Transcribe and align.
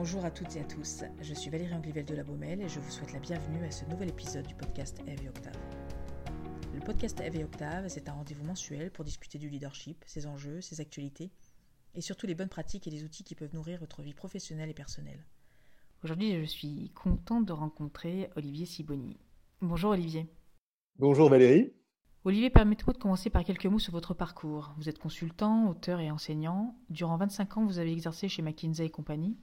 Bonjour 0.00 0.24
à 0.24 0.30
toutes 0.30 0.54
et 0.54 0.60
à 0.60 0.64
tous, 0.64 1.02
je 1.20 1.34
suis 1.34 1.50
Valérie 1.50 1.74
Anglivel 1.74 2.04
de 2.04 2.14
la 2.14 2.22
Baumelle 2.22 2.62
et 2.62 2.68
je 2.68 2.78
vous 2.78 2.88
souhaite 2.88 3.12
la 3.12 3.18
bienvenue 3.18 3.64
à 3.64 3.70
ce 3.72 3.84
nouvel 3.86 4.10
épisode 4.10 4.46
du 4.46 4.54
podcast 4.54 5.02
Eve 5.08 5.24
et 5.24 5.28
Octave. 5.28 5.58
Le 6.72 6.78
podcast 6.78 7.20
Eve 7.20 7.34
et 7.34 7.42
Octave, 7.42 7.88
c'est 7.88 8.08
un 8.08 8.12
rendez-vous 8.12 8.44
mensuel 8.44 8.92
pour 8.92 9.04
discuter 9.04 9.38
du 9.38 9.48
leadership, 9.48 10.04
ses 10.06 10.28
enjeux, 10.28 10.60
ses 10.60 10.80
actualités 10.80 11.32
et 11.96 12.00
surtout 12.00 12.28
les 12.28 12.36
bonnes 12.36 12.48
pratiques 12.48 12.86
et 12.86 12.92
les 12.92 13.02
outils 13.02 13.24
qui 13.24 13.34
peuvent 13.34 13.52
nourrir 13.52 13.80
votre 13.80 14.02
vie 14.02 14.14
professionnelle 14.14 14.70
et 14.70 14.74
personnelle. 14.74 15.26
Aujourd'hui, 16.04 16.32
je 16.42 16.46
suis 16.46 16.92
contente 16.94 17.46
de 17.46 17.52
rencontrer 17.52 18.30
Olivier 18.36 18.66
Siboni. 18.66 19.16
Bonjour 19.62 19.90
Olivier. 19.90 20.28
Bonjour 21.00 21.28
Valérie. 21.28 21.72
Olivier, 22.24 22.50
permettez-moi 22.50 22.92
de 22.92 22.98
commencer 22.98 23.30
par 23.30 23.42
quelques 23.42 23.66
mots 23.66 23.78
sur 23.78 23.92
votre 23.92 24.12
parcours. 24.12 24.74
Vous 24.76 24.88
êtes 24.88 24.98
consultant, 24.98 25.70
auteur 25.70 25.98
et 25.98 26.10
enseignant. 26.10 26.76
Durant 26.90 27.16
25 27.16 27.56
ans, 27.56 27.64
vous 27.64 27.78
avez 27.78 27.90
exercé 27.90 28.28
chez 28.28 28.42
McKinsey 28.42 28.84
et 28.84 28.90
compagnie. 28.90 29.36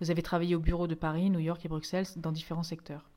Vous 0.00 0.10
avez 0.10 0.22
travaillé 0.22 0.54
au 0.54 0.60
bureau 0.60 0.86
de 0.86 0.94
Paris, 0.94 1.30
New 1.30 1.38
York 1.38 1.64
et 1.64 1.68
Bruxelles 1.68 2.06
dans 2.16 2.32
différents 2.32 2.62
secteurs. 2.62 3.10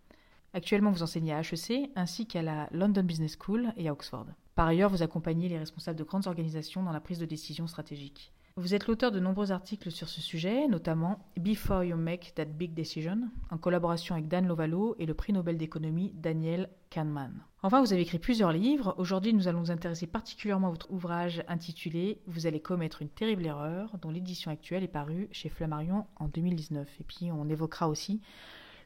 Actuellement, 0.54 0.92
vous 0.92 1.04
enseignez 1.04 1.34
à 1.34 1.42
HEC 1.42 1.92
ainsi 1.96 2.28
qu'à 2.28 2.42
la 2.42 2.70
London 2.72 3.04
Business 3.04 3.38
School 3.38 3.74
et 3.76 3.90
à 3.90 3.92
Oxford. 3.92 4.28
Par 4.56 4.68
ailleurs, 4.68 4.90
vous 4.90 5.04
accompagnez 5.04 5.50
les 5.50 5.58
responsables 5.58 6.00
de 6.00 6.04
grandes 6.04 6.28
organisations 6.28 6.84
dans 6.84 6.94
la 6.94 7.02
prise 7.02 7.20
de 7.20 7.26
décision 7.26 7.68
stratégique. 7.68 8.32
Vous 8.58 8.74
êtes 8.74 8.88
l'auteur 8.88 9.12
de 9.12 9.20
nombreux 9.20 9.52
articles 9.52 9.92
sur 9.92 10.08
ce 10.08 10.22
sujet, 10.22 10.70
notamment 10.70 11.20
Before 11.38 11.84
You 11.84 11.98
Make 11.98 12.32
That 12.36 12.46
Big 12.46 12.74
Decision, 12.74 13.30
en 13.52 13.58
collaboration 13.58 14.16
avec 14.16 14.30
Dan 14.30 14.48
Lovalo 14.48 14.96
et 14.98 15.06
le 15.06 15.14
prix 15.14 15.34
Nobel 15.34 15.58
d'économie 15.58 16.14
Daniel 16.16 16.70
Kahneman. 16.90 17.34
Enfin, 17.64 17.82
vous 17.82 17.92
avez 17.92 18.04
écrit 18.04 18.18
plusieurs 18.18 18.54
livres. 18.54 18.96
Aujourd'hui, 18.98 19.34
nous 19.34 19.50
allons 19.50 19.60
nous 19.60 19.72
intéresser 19.72 20.08
particulièrement 20.08 20.68
à 20.68 20.72
votre 20.72 20.90
ouvrage 20.90 21.44
intitulé 21.50 22.22
Vous 22.28 22.48
allez 22.48 22.62
commettre 22.62 23.02
une 23.02 23.10
terrible 23.10 23.46
erreur, 23.46 23.98
dont 24.02 24.10
l'édition 24.10 24.50
actuelle 24.50 24.84
est 24.84 24.88
parue 24.88 25.28
chez 25.34 25.50
Flammarion 25.50 26.06
en 26.16 26.30
2019. 26.30 26.88
Et 27.02 27.04
puis, 27.04 27.34
on 27.34 27.50
évoquera 27.50 27.90
aussi 27.90 28.22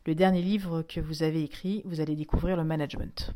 le 0.08 0.16
dernier 0.16 0.42
livre 0.42 0.82
que 0.82 1.00
vous 1.00 1.22
avez 1.22 1.44
écrit, 1.44 1.84
Vous 1.86 2.02
allez 2.02 2.16
découvrir 2.16 2.58
le 2.58 2.64
management. 2.64 3.36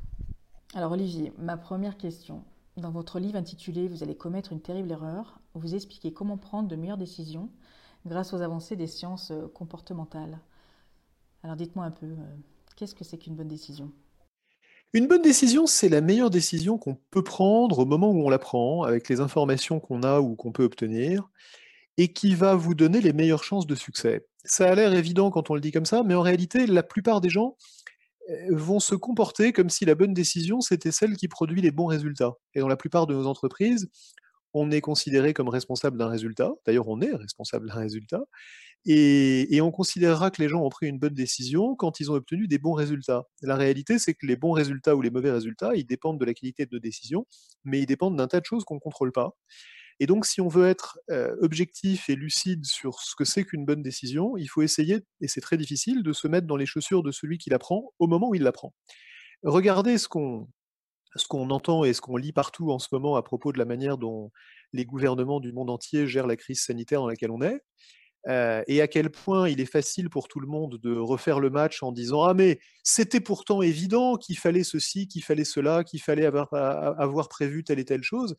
Alors 0.74 0.94
Olivier, 0.94 1.32
ma 1.38 1.58
première 1.58 1.96
question. 1.96 2.44
Dans 2.78 2.92
votre 2.92 3.20
livre 3.20 3.38
intitulé 3.38 3.88
Vous 3.88 4.02
allez 4.02 4.16
commettre 4.16 4.52
une 4.52 4.62
terrible 4.62 4.92
erreur, 4.92 5.40
vous 5.54 5.76
expliquez 5.76 6.12
comment 6.12 6.38
prendre 6.38 6.68
de 6.68 6.76
meilleures 6.76 6.98
décisions 6.98 7.50
grâce 8.08 8.34
aux 8.34 8.42
avancées 8.42 8.76
des 8.76 8.88
sciences 8.88 9.32
euh, 9.32 9.48
comportementales. 9.54 10.40
Alors 11.44 11.56
dites-moi 11.56 11.86
un 11.86 11.92
peu, 11.92 12.08
euh, 12.08 12.36
qu'est-ce 12.76 12.96
que 12.96 13.04
c'est 13.04 13.18
qu'une 13.18 13.36
bonne 13.36 13.48
décision? 13.48 13.92
Une 14.92 15.08
bonne 15.08 15.22
décision, 15.22 15.68
c'est 15.68 15.90
la 15.90 16.02
meilleure 16.02 16.32
décision 16.32 16.78
qu'on 16.78 16.96
peut 17.12 17.24
prendre 17.24 17.80
au 17.80 17.86
moment 17.86 18.12
où 18.12 18.26
on 18.26 18.30
la 18.30 18.40
prend, 18.40 18.84
avec 18.84 19.08
les 19.08 19.22
informations 19.22 19.80
qu'on 19.80 20.04
a 20.04 20.20
ou 20.20 20.36
qu'on 20.36 20.52
peut 20.52 20.64
obtenir, 20.64 21.30
et 21.98 22.12
qui 22.12 22.34
va 22.36 22.56
vous 22.56 22.74
donner 22.74 23.02
les 23.02 23.14
meilleures 23.14 23.44
chances 23.44 23.68
de 23.68 23.76
succès. 23.76 24.26
Ça 24.46 24.70
a 24.70 24.76
l'air 24.76 24.94
évident 24.94 25.32
quand 25.32 25.50
on 25.50 25.56
le 25.56 25.62
dit 25.62 25.72
comme 25.72 25.86
ça, 25.86 26.04
mais 26.04 26.16
en 26.16 26.22
réalité, 26.22 26.66
la 26.68 26.84
plupart 26.84 27.22
des 27.22 27.30
gens 27.30 27.56
vont 28.52 28.80
se 28.80 28.96
comporter 28.96 29.54
comme 29.54 29.70
si 29.70 29.86
la 29.86 29.96
bonne 29.96 30.14
décision, 30.14 30.62
c'était 30.62 30.92
celle 30.92 31.18
qui 31.18 31.28
produit 31.28 31.62
les 31.62 31.72
bons 31.72 31.86
résultats. 31.86 32.34
Et 32.54 32.60
dans 32.60 32.68
la 32.68 32.78
plupart 32.78 33.08
de 33.08 33.14
nos 33.14 33.28
entreprises, 33.28 33.90
on 34.54 34.72
est 34.72 34.82
considéré 34.82 35.34
comme 35.34 35.50
responsable 35.50 35.98
d'un 35.98 36.08
résultat. 36.08 36.52
D'ailleurs, 36.66 36.88
on 36.88 37.02
est 37.02 37.14
responsable 37.14 37.68
d'un 37.68 37.80
résultat. 37.80 38.22
Et, 38.86 39.62
on 39.62 39.72
considérera 39.72 40.30
que 40.30 40.42
les 40.42 40.50
gens 40.50 40.62
ont 40.62 40.70
pris 40.70 40.88
une 40.88 41.00
bonne 41.00 41.14
décision 41.14 41.76
quand 41.76 42.00
ils 42.00 42.12
ont 42.12 42.16
obtenu 42.16 42.48
des 42.48 42.58
bons 42.58 42.74
résultats. 42.74 43.24
La 43.42 43.56
réalité, 43.56 43.98
c'est 43.98 44.14
que 44.14 44.26
les 44.26 44.36
bons 44.36 44.52
résultats 44.52 44.96
ou 44.96 45.02
les 45.02 45.10
mauvais 45.10 45.32
résultats, 45.32 45.74
ils 45.76 45.86
dépendent 45.86 46.20
de 46.20 46.26
la 46.26 46.34
qualité 46.34 46.66
de 46.66 46.70
nos 46.74 46.80
décisions, 46.80 47.26
mais 47.64 47.80
ils 47.80 47.86
dépendent 47.86 48.18
d'un 48.18 48.28
tas 48.28 48.42
de 48.42 48.46
choses 48.46 48.66
qu'on 48.66 48.76
ne 48.76 48.80
contrôle 48.80 49.14
pas. 49.14 49.36
Et 50.04 50.06
donc, 50.06 50.26
si 50.26 50.42
on 50.42 50.50
veut 50.50 50.68
être 50.68 51.00
euh, 51.12 51.34
objectif 51.40 52.10
et 52.10 52.18
lucide 52.18 52.66
sur 52.66 53.00
ce 53.00 53.16
que 53.16 53.24
c'est 53.24 53.46
qu'une 53.46 53.64
bonne 53.64 53.82
décision, 53.82 54.36
il 54.36 54.48
faut 54.48 54.62
essayer, 54.62 55.00
et 55.22 55.30
c'est 55.30 55.40
très 55.40 55.56
difficile, 55.56 56.04
de 56.04 56.12
se 56.12 56.28
mettre 56.28 56.46
dans 56.46 56.58
les 56.58 56.66
chaussures 56.66 57.04
de 57.04 57.12
celui 57.12 57.38
qui 57.38 57.50
la 57.50 57.58
prend 57.58 57.94
au 58.00 58.08
moment 58.08 58.28
où 58.28 58.36
il 58.36 58.44
la 58.44 58.52
prend. 58.52 58.74
Regardez 59.44 59.98
ce 59.98 60.10
qu'on 60.10 60.50
ce 61.16 61.26
qu'on 61.26 61.50
entend 61.52 61.86
et 61.86 61.94
ce 61.94 62.02
qu'on 62.02 62.18
lit 62.18 62.34
partout 62.34 62.70
en 62.72 62.80
ce 62.80 62.90
moment 62.92 63.16
à 63.16 63.24
propos 63.24 63.54
de 63.54 63.60
la 63.60 63.66
manière 63.66 63.98
dont 63.98 64.30
les 64.74 64.84
gouvernements 64.84 65.40
du 65.40 65.54
monde 65.54 65.70
entier 65.70 66.06
gèrent 66.06 66.28
la 66.28 66.36
crise 66.36 66.62
sanitaire 66.62 67.00
dans 67.00 67.08
laquelle 67.08 67.32
on 67.32 67.42
est, 67.42 67.62
euh, 68.28 68.62
et 68.68 68.82
à 68.82 68.88
quel 68.88 69.10
point 69.10 69.50
il 69.50 69.62
est 69.62 69.72
facile 69.72 70.10
pour 70.10 70.28
tout 70.28 70.40
le 70.40 70.48
monde 70.48 70.80
de 70.82 70.96
refaire 70.98 71.40
le 71.40 71.50
match 71.50 71.82
en 71.84 71.94
disant 71.94 72.24
Ah, 72.24 72.34
mais 72.34 72.60
c'était 72.84 73.20
pourtant 73.22 73.62
évident 73.62 74.18
qu'il 74.18 74.38
fallait 74.38 74.64
ceci, 74.64 75.08
qu'il 75.08 75.24
fallait 75.24 75.44
cela, 75.46 75.84
qu'il 75.84 76.02
fallait 76.02 76.26
avoir, 76.26 76.54
avoir 76.54 77.30
prévu 77.30 77.64
telle 77.64 77.80
et 77.80 77.86
telle 77.86 78.04
chose 78.04 78.36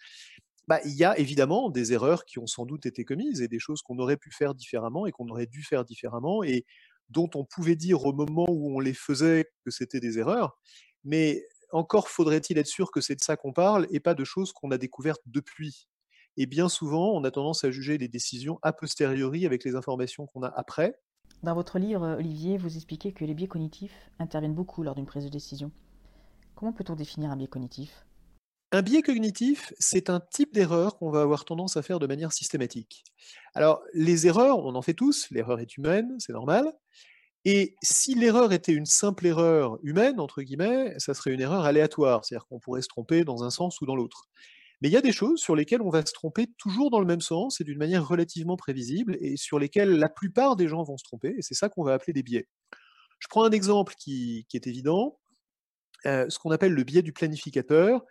bah, 0.67 0.81
il 0.85 0.95
y 0.95 1.05
a 1.05 1.19
évidemment 1.19 1.71
des 1.71 1.93
erreurs 1.93 2.25
qui 2.25 2.39
ont 2.39 2.47
sans 2.47 2.65
doute 2.65 2.87
été 2.87 3.05
commises 3.05 3.43
et 3.43 3.49
des 3.49 3.59
choses 3.59 3.83
qu'on 3.83 3.99
aurait 3.99 4.17
pu 4.17 4.31
faire 4.31 4.55
différemment 4.55 5.07
et 5.07 5.13
qu'on 5.13 5.29
aurait 5.29 5.47
dû 5.47 5.63
faire 5.63 5.85
différemment 5.85 6.43
et 6.43 6.65
dont 7.11 7.29
on 7.35 7.45
pouvait 7.45 7.77
dire 7.77 8.05
au 8.07 8.13
moment 8.13 8.47
où 8.49 8.75
on 8.75 8.81
les 8.81 8.95
faisait 8.95 9.51
que 9.65 9.71
c'était 9.71 10.01
des 10.01 10.19
erreurs. 10.19 10.59
Mais 11.05 11.45
encore 11.71 12.09
faudrait-il 12.09 12.57
être 12.57 12.67
sûr 12.67 12.91
que 12.91 13.01
c'est 13.01 13.17
de 13.17 13.23
ça 13.23 13.37
qu'on 13.37 13.53
parle 13.53 13.87
et 13.91 14.01
pas 14.01 14.15
de 14.15 14.25
choses 14.25 14.53
qu'on 14.53 14.71
a 14.71 14.79
découvertes 14.79 15.23
depuis. 15.27 15.89
Et 16.37 16.47
bien 16.47 16.69
souvent, 16.69 17.13
on 17.13 17.25
a 17.25 17.31
tendance 17.31 17.65
à 17.65 17.71
juger 17.71 17.99
les 17.99 18.09
décisions 18.09 18.59
a 18.63 18.73
posteriori 18.73 19.47
avec 19.47 19.65
les 19.65 19.77
informations 19.77 20.27
qu'on 20.27 20.43
a 20.43 20.49
après. 20.49 20.99
Dans 21.43 21.55
votre 21.55 21.79
livre, 21.79 22.17
Olivier, 22.19 22.57
vous 22.57 22.75
expliquez 22.75 23.13
que 23.13 23.25
les 23.25 23.35
biais 23.35 23.49
cognitifs 23.49 24.11
interviennent 24.19 24.55
beaucoup 24.55 24.83
lors 24.83 24.95
d'une 24.95 25.07
prise 25.07 25.25
de 25.25 25.29
décision. 25.29 25.71
Comment 26.55 26.73
peut-on 26.73 26.95
définir 26.95 27.31
un 27.31 27.37
biais 27.37 27.49
cognitif? 27.49 28.07
Un 28.75 28.83
biais 28.83 29.03
cognitif, 29.03 29.73
c'est 29.79 30.11
un 30.11 30.21
type 30.21 30.53
d'erreur 30.53 30.99
qu'on 30.99 31.11
va 31.11 31.23
avoir 31.23 31.45
tendance 31.45 31.77
à 31.77 31.83
faire 31.83 31.99
de 31.99 32.07
manière 32.07 32.33
systématique. 32.33 33.05
Alors, 33.55 33.83
les 33.93 34.27
erreurs, 34.27 34.59
on 34.59 34.75
en 34.75 34.83
fait 34.83 34.95
tous, 34.95 35.29
l'erreur 35.31 35.61
est 35.61 35.77
humaine, 35.77 36.17
c'est 36.19 36.33
normal. 36.33 36.73
Et 37.45 37.77
si 37.83 38.15
l'erreur 38.15 38.53
était 38.53 38.73
une 38.73 38.87
simple 38.87 39.27
erreur 39.27 39.79
humaine, 39.83 40.19
entre 40.19 40.43
guillemets, 40.43 40.95
ça 40.99 41.15
serait 41.15 41.33
une 41.33 41.41
erreur 41.41 41.65
aléatoire, 41.65 42.25
c'est-à-dire 42.25 42.47
qu'on 42.47 42.59
pourrait 42.59 42.83
se 42.83 42.89
tromper 42.89 43.23
dans 43.25 43.45
un 43.45 43.51
sens 43.51 43.81
ou 43.81 43.87
dans 43.87 43.97
l'autre. 43.97 44.29
Mais 44.81 44.89
il 44.89 44.93
y 44.93 44.97
a 44.97 45.03
des 45.03 45.13
choses 45.13 45.41
sur 45.41 45.55
lesquelles 45.55 45.83
on 45.83 45.91
va 45.91 46.05
se 46.05 46.13
tromper 46.13 46.47
toujours 46.59 46.91
dans 46.91 47.01
le 47.01 47.07
même 47.07 47.21
sens 47.21 47.61
et 47.61 47.65
d'une 47.65 47.79
manière 47.79 48.07
relativement 48.07 48.57
prévisible, 48.57 49.17
et 49.21 49.37
sur 49.37 49.59
lesquelles 49.59 49.91
la 49.91 50.09
plupart 50.09 50.57
des 50.57 50.69
gens 50.69 50.83
vont 50.83 50.97
se 50.97 51.05
tromper, 51.05 51.35
et 51.39 51.43
c'est 51.43 51.55
ça 51.55 51.69
qu'on 51.69 51.85
va 51.85 51.95
appeler 51.95 52.13
des 52.13 52.23
biais. 52.23 52.49
Je 53.19 53.29
prends 53.29 53.45
un 53.45 53.53
exemple 53.53 53.95
qui, 53.99 54.47
est 54.53 54.67
évident, 54.67 55.19
euh, 56.07 56.27
ce 56.29 56.39
qu'on 56.39 56.51
appelle 56.51 56.73
le 56.73 56.83
biais 56.83 57.03
du 57.03 57.13
planificateur. 57.13 58.05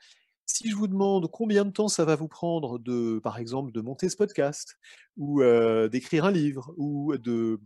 Si 0.45 0.69
je 0.69 0.75
vous 0.75 0.87
demande 0.87 1.29
combien 1.31 1.65
de 1.65 1.71
temps 1.71 1.87
ça 1.87 2.05
va 2.05 2.15
vous 2.15 2.27
prendre 2.27 2.77
de, 2.79 3.19
par 3.23 3.37
exemple, 3.37 3.71
de 3.71 3.81
monter 3.81 4.09
ce 4.09 4.17
podcast, 4.17 4.75
ou 5.17 5.41
d'écrire 5.91 6.25
un 6.25 6.31
livre, 6.31 6.73
ou 6.77 7.17
de 7.17 7.59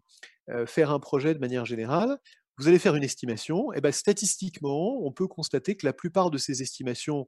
faire 0.65 0.91
un 0.91 0.99
projet 0.99 1.33
de 1.33 1.39
manière 1.39 1.65
générale, 1.65 2.17
vous 2.57 2.67
allez 2.67 2.79
faire 2.79 2.95
une 2.95 3.03
estimation. 3.03 3.73
Et 3.73 3.81
ben, 3.81 3.91
statistiquement, 3.91 4.99
on 5.05 5.11
peut 5.11 5.27
constater 5.27 5.75
que 5.75 5.85
la 5.85 5.93
plupart 5.93 6.31
de 6.31 6.37
ces 6.37 6.61
estimations, 6.61 7.27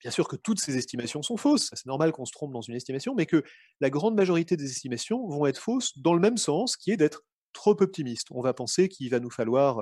bien 0.00 0.10
sûr 0.10 0.28
que 0.28 0.36
toutes 0.36 0.60
ces 0.60 0.76
estimations 0.76 1.22
sont 1.22 1.36
fausses, 1.36 1.70
c'est 1.72 1.86
normal 1.86 2.12
qu'on 2.12 2.24
se 2.24 2.32
trompe 2.32 2.52
dans 2.52 2.60
une 2.60 2.74
estimation, 2.74 3.14
mais 3.14 3.26
que 3.26 3.42
la 3.80 3.90
grande 3.90 4.14
majorité 4.14 4.56
des 4.56 4.70
estimations 4.70 5.26
vont 5.28 5.46
être 5.46 5.58
fausses 5.58 5.98
dans 5.98 6.14
le 6.14 6.20
même 6.20 6.36
sens, 6.36 6.76
qui 6.76 6.90
est 6.90 6.96
d'être 6.96 7.22
trop 7.52 7.76
optimiste. 7.82 8.28
On 8.30 8.40
va 8.40 8.52
penser 8.54 8.88
qu'il 8.88 9.10
va 9.10 9.20
nous 9.20 9.30
falloir 9.30 9.80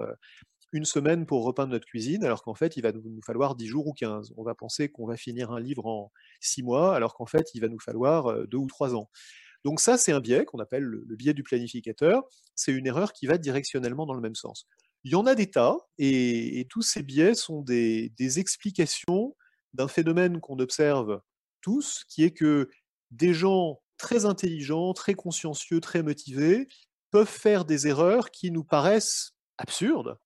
une 0.72 0.84
semaine 0.84 1.26
pour 1.26 1.44
repeindre 1.44 1.72
notre 1.72 1.86
cuisine, 1.86 2.24
alors 2.24 2.42
qu'en 2.42 2.54
fait, 2.54 2.76
il 2.76 2.82
va 2.82 2.92
nous 2.92 3.22
falloir 3.24 3.56
10 3.56 3.66
jours 3.66 3.86
ou 3.86 3.92
15. 3.92 4.32
On 4.36 4.44
va 4.44 4.54
penser 4.54 4.88
qu'on 4.88 5.06
va 5.06 5.16
finir 5.16 5.50
un 5.50 5.60
livre 5.60 5.86
en 5.86 6.12
6 6.40 6.62
mois, 6.62 6.94
alors 6.94 7.14
qu'en 7.14 7.26
fait, 7.26 7.48
il 7.54 7.60
va 7.60 7.68
nous 7.68 7.80
falloir 7.80 8.46
2 8.46 8.56
ou 8.56 8.66
3 8.66 8.94
ans. 8.94 9.10
Donc 9.64 9.80
ça, 9.80 9.98
c'est 9.98 10.12
un 10.12 10.20
biais 10.20 10.44
qu'on 10.44 10.58
appelle 10.58 10.84
le, 10.84 11.16
biais 11.16 11.34
du 11.34 11.42
planificateur. 11.42 12.22
C'est 12.54 12.72
une 12.72 12.86
erreur 12.86 13.12
qui 13.12 13.26
va 13.26 13.38
directionnellement 13.38 14.06
dans 14.06 14.14
le 14.14 14.20
même 14.20 14.34
sens. 14.34 14.66
Il 15.04 15.12
y 15.12 15.14
en 15.14 15.26
a 15.26 15.34
des 15.34 15.50
tas, 15.50 15.76
et, 15.98 16.66
tous 16.70 16.82
ces 16.82 17.02
biais 17.02 17.34
sont 17.34 17.62
des, 17.62 18.12
explications 18.38 19.36
d'un 19.74 19.88
phénomène 19.88 20.40
qu'on 20.40 20.58
observe 20.58 21.20
tous, 21.60 22.04
qui 22.08 22.24
est 22.24 22.32
que 22.32 22.70
des 23.10 23.34
gens 23.34 23.80
très 23.98 24.24
intelligents, 24.24 24.94
très 24.94 25.14
consciencieux, 25.14 25.80
très 25.80 26.02
motivés, 26.02 26.68
peuvent 27.10 27.28
faire 27.28 27.64
des 27.64 27.86
erreurs 27.86 28.30
qui 28.30 28.50
nous 28.50 28.64
paraissent 28.64 29.32
absurdes, 29.58 30.16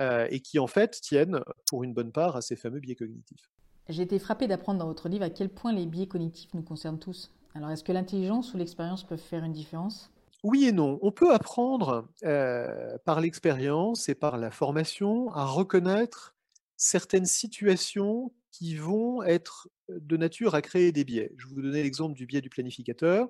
euh, 0.00 0.26
et 0.30 0.40
qui 0.40 0.58
en 0.58 0.66
fait 0.66 1.00
tiennent 1.00 1.40
pour 1.66 1.84
une 1.84 1.92
bonne 1.92 2.12
part 2.12 2.36
à 2.36 2.42
ces 2.42 2.56
fameux 2.56 2.80
biais 2.80 2.94
cognitifs. 2.94 3.50
J'ai 3.88 4.02
été 4.02 4.18
frappé 4.18 4.46
d'apprendre 4.46 4.78
dans 4.78 4.86
votre 4.86 5.08
livre 5.08 5.24
à 5.24 5.30
quel 5.30 5.48
point 5.48 5.72
les 5.72 5.86
biais 5.86 6.06
cognitifs 6.06 6.54
nous 6.54 6.62
concernent 6.62 6.98
tous. 6.98 7.30
Alors 7.54 7.70
est-ce 7.70 7.84
que 7.84 7.92
l'intelligence 7.92 8.54
ou 8.54 8.56
l'expérience 8.56 9.04
peuvent 9.04 9.18
faire 9.18 9.44
une 9.44 9.52
différence? 9.52 10.10
Oui 10.42 10.64
et 10.64 10.72
non. 10.72 10.98
On 11.02 11.12
peut 11.12 11.32
apprendre 11.32 12.08
euh, 12.24 12.96
par 13.04 13.20
l'expérience 13.20 14.08
et 14.08 14.14
par 14.14 14.38
la 14.38 14.50
formation 14.50 15.30
à 15.32 15.44
reconnaître 15.44 16.34
certaines 16.76 17.26
situations 17.26 18.32
qui 18.50 18.76
vont 18.76 19.22
être 19.22 19.68
de 19.88 20.16
nature 20.16 20.54
à 20.54 20.62
créer 20.62 20.92
des 20.92 21.04
biais. 21.04 21.32
Je 21.36 21.46
vais 21.46 21.54
vous 21.54 21.62
donner 21.62 21.82
l'exemple 21.82 22.14
du 22.14 22.26
biais 22.26 22.40
du 22.40 22.50
planificateur. 22.50 23.28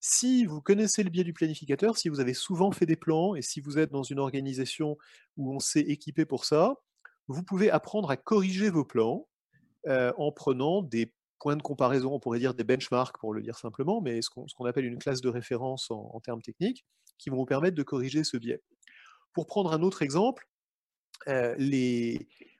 Si 0.00 0.46
vous 0.46 0.60
connaissez 0.62 1.02
le 1.02 1.10
biais 1.10 1.24
du 1.24 1.32
planificateur, 1.32 1.98
si 1.98 2.08
vous 2.08 2.20
avez 2.20 2.34
souvent 2.34 2.72
fait 2.72 2.86
des 2.86 2.96
plans 2.96 3.34
et 3.34 3.42
si 3.42 3.60
vous 3.60 3.78
êtes 3.78 3.90
dans 3.90 4.02
une 4.02 4.18
organisation 4.18 4.96
où 5.36 5.54
on 5.54 5.60
s'est 5.60 5.80
équipé 5.80 6.24
pour 6.24 6.44
ça, 6.44 6.74
vous 7.28 7.42
pouvez 7.42 7.70
apprendre 7.70 8.10
à 8.10 8.16
corriger 8.16 8.70
vos 8.70 8.84
plans 8.84 9.28
en 9.86 10.32
prenant 10.32 10.82
des 10.82 11.12
points 11.40 11.56
de 11.56 11.62
comparaison, 11.62 12.12
on 12.12 12.20
pourrait 12.20 12.38
dire 12.38 12.54
des 12.54 12.64
benchmarks 12.64 13.18
pour 13.18 13.32
le 13.32 13.42
dire 13.42 13.56
simplement, 13.56 14.00
mais 14.00 14.20
ce 14.22 14.28
qu'on 14.30 14.64
appelle 14.66 14.84
une 14.84 14.98
classe 14.98 15.20
de 15.20 15.28
référence 15.28 15.90
en, 15.90 16.20
termes 16.20 16.42
techniques, 16.42 16.84
qui 17.18 17.30
vont 17.30 17.36
vous 17.36 17.46
permettre 17.46 17.76
de 17.76 17.82
corriger 17.82 18.22
ce 18.22 18.36
biais. 18.36 18.62
Pour 19.32 19.46
prendre 19.46 19.72
un 19.72 19.82
autre 19.82 20.02
exemple, 20.02 20.46
euh, 21.28 21.56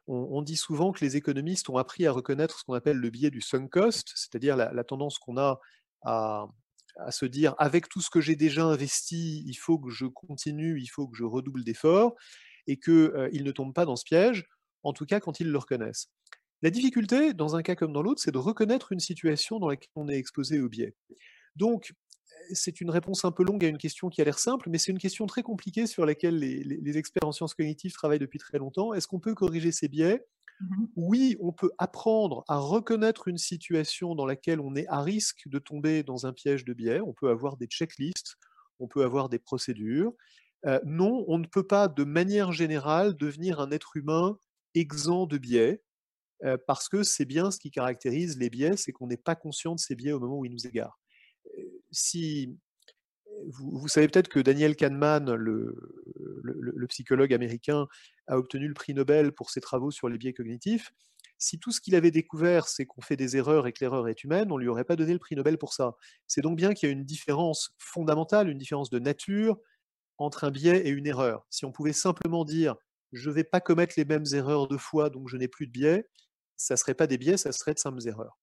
on, 0.07 0.43
dit 0.43 0.57
souvent 0.57 0.93
que 0.93 1.05
les 1.05 1.17
économistes 1.17 1.69
ont 1.69 1.77
appris 1.77 2.07
à 2.07 2.13
reconnaître 2.13 2.59
ce 2.59 2.65
qu'on 2.65 2.75
appelle 2.75 2.97
le 2.97 3.11
biais 3.11 3.31
du 3.31 3.41
sunk 3.41 3.69
cost, 3.69 4.11
c'est-à-dire 4.15 4.57
la, 4.57 4.85
tendance 4.85 5.19
qu'on 5.19 5.37
a 5.37 5.61
à, 6.03 6.49
se 7.11 7.27
dire 7.27 7.55
avec 7.59 7.89
tout 7.89 8.01
ce 8.01 8.11
que 8.11 8.21
j'ai 8.21 8.37
déjà 8.37 8.65
investi, 8.65 9.43
il 9.47 9.55
faut 9.55 9.79
que 9.79 9.91
je 9.91 10.07
continue, 10.07 10.81
il 10.81 10.89
faut 10.89 11.09
que 11.09 11.17
je 11.17 11.25
redouble 11.25 11.65
d'efforts, 11.65 12.15
et 12.67 12.79
qu'ils 12.79 12.93
euh, 12.93 13.31
ne 13.33 13.53
tombent 13.53 13.75
pas 13.75 13.85
dans 13.85 13.97
ce 13.97 14.05
piège, 14.05 14.47
en 14.83 14.93
tout 14.93 15.07
cas 15.07 15.21
quand 15.21 15.41
ils 15.41 15.51
le 15.51 15.59
reconnaissent. 15.59 16.09
La 16.63 16.71
difficulté, 16.71 17.33
dans 17.33 17.57
un 17.57 17.63
cas 17.63 17.75
comme 17.75 17.93
dans 17.93 18.03
l'autre, 18.03 18.21
c'est 18.23 18.33
de 18.33 18.39
reconnaître 18.39 18.93
une 18.93 19.01
situation 19.01 19.59
dans 19.59 19.69
laquelle 19.69 19.89
on 19.97 20.09
est 20.09 20.17
exposé 20.17 20.61
au 20.61 20.69
biais. 20.69 20.95
Donc, 21.57 21.95
c'est 22.53 22.81
une 22.81 22.91
réponse 22.91 23.25
un 23.25 23.33
peu 23.33 23.45
longue 23.45 23.65
à 23.65 23.69
une 23.69 23.79
question 23.79 24.09
qui 24.09 24.21
a 24.21 24.25
l'air 24.25 24.39
simple, 24.39 24.69
mais 24.71 24.79
c'est 24.79 24.93
une 24.93 24.99
question 24.99 25.27
très 25.27 25.43
compliquée 25.43 25.87
sur 25.87 26.05
laquelle 26.05 26.39
les, 26.39 26.99
experts 26.99 27.27
en 27.27 27.33
sciences 27.33 27.55
cognitives 27.55 27.93
travaillent 27.93 28.19
depuis 28.19 28.39
très 28.39 28.59
longtemps. 28.59 28.93
Est-ce 28.93 29.07
qu'on 29.07 29.21
peut 29.21 29.35
corriger 29.35 29.73
ces 29.73 29.89
biais 29.89 30.25
mmh 30.61 30.87
Oui, 30.97 31.37
on 31.41 31.53
peut 31.53 31.71
apprendre 31.79 32.45
à 32.49 32.59
reconnaître 32.59 33.29
une 33.29 33.39
situation 33.39 34.15
dans 34.15 34.27
laquelle 34.27 34.61
on 34.61 34.75
est 34.75 34.87
à 34.89 35.03
risque 35.03 35.43
de 35.47 35.59
tomber 35.59 36.03
dans 36.03 36.27
un 36.27 36.33
piège 36.33 36.65
de 36.65 36.73
biais. 36.73 37.01
On 37.01 37.13
peut 37.13 37.31
avoir 37.31 37.57
des 37.57 37.67
checklists, 37.67 38.37
on 38.79 38.89
peut 38.89 39.05
avoir 39.05 39.29
des 39.29 39.39
procédures. 39.39 40.13
Non, 40.85 41.25
on 41.27 41.39
ne 41.39 41.47
peut 41.47 41.67
pas 41.67 41.89
de 41.89 42.05
manière 42.05 42.53
générale 42.53 43.17
devenir 43.17 43.61
un 43.61 43.71
être 43.71 43.97
humain 43.97 44.37
exempt 44.75 45.27
de 45.27 45.39
biais, 45.39 45.83
parce 46.67 46.89
que 46.89 47.03
c'est 47.03 47.25
bien 47.25 47.51
ce 47.51 47.59
qui 47.59 47.71
caractérise 47.71 48.39
les 48.39 48.51
biais, 48.51 48.77
c'est 48.77 48.93
qu'on 48.93 49.07
n'est 49.07 49.17
pas 49.17 49.35
conscient 49.35 49.75
de 49.75 49.81
ces 49.81 49.95
biais 49.95 50.13
au 50.13 50.21
moment 50.21 50.39
où 50.39 50.45
ils 50.45 50.53
nous 50.53 50.67
égarent. 50.67 50.99
Si, 51.91 52.57
vous, 53.49 53.89
savez 53.89 54.09
peut-être 54.09 54.29
que 54.29 54.41
Daniel 54.41 54.77
Kahneman, 54.77 55.33
le, 55.35 55.77
psychologue 56.89 57.33
américain, 57.33 57.87
a 58.31 58.39
obtenu 58.39 58.69
le 58.69 58.75
prix 58.75 58.95
Nobel 58.95 59.33
pour 59.33 59.51
ses 59.51 59.61
travaux 59.61 59.91
sur 59.91 60.09
les 60.09 60.17
biais 60.17 60.33
cognitifs. 60.33 60.93
Si 61.37 61.59
tout 61.59 61.73
ce 61.73 61.81
qu'il 61.81 61.95
avait 61.95 62.11
découvert, 62.11 62.69
c'est 62.69 62.87
qu'on 62.87 63.01
fait 63.01 63.17
des 63.17 63.37
erreurs 63.37 63.67
et 63.67 63.73
que 63.73 63.79
l'erreur 63.81 64.09
est 64.09 64.25
humaine, 64.25 64.53
on 64.53 64.57
ne 64.57 64.63
lui 64.63 64.69
aurait 64.69 64.85
pas 64.85 64.97
donné 64.97 65.13
le 65.13 65.19
prix 65.19 65.35
Nobel 65.35 65.59
pour 65.59 65.73
ça. 65.73 65.97
C'est 66.27 66.41
donc 66.41 66.57
bien 66.57 66.73
qu'il 66.73 66.89
y 66.89 66.91
a 66.91 66.93
une 66.93 67.05
différence 67.05 67.75
fondamentale, 67.79 68.49
une 68.49 68.59
différence 68.59 68.91
de 68.91 68.99
nature 68.99 69.59
entre 70.19 70.45
un 70.45 70.51
biais 70.51 70.87
et 70.87 70.91
une 70.91 71.07
erreur. 71.07 71.47
Si 71.51 71.65
on 71.65 71.73
pouvait 71.73 71.93
simplement 71.93 72.45
dire 72.45 72.77
je 73.13 73.29
ne 73.29 73.35
vais 73.35 73.45
pas 73.45 73.61
commettre 73.61 73.95
les 73.97 74.05
mêmes 74.05 74.27
erreurs 74.33 74.69
deux 74.69 74.79
fois, 74.79 75.11
donc 75.11 75.29
je 75.29 75.37
n'ai 75.37 75.49
plus 75.49 75.67
de 75.67 75.73
biais, 75.73 76.09
ça 76.57 76.75
ne 76.75 76.79
serait 76.79 76.95
pas 76.95 77.09
des 77.09 77.19
biais, 77.19 77.37
ça 77.37 77.51
serait 77.53 77.75
de 77.75 77.79
simples 77.81 78.07
erreurs. 78.07 78.39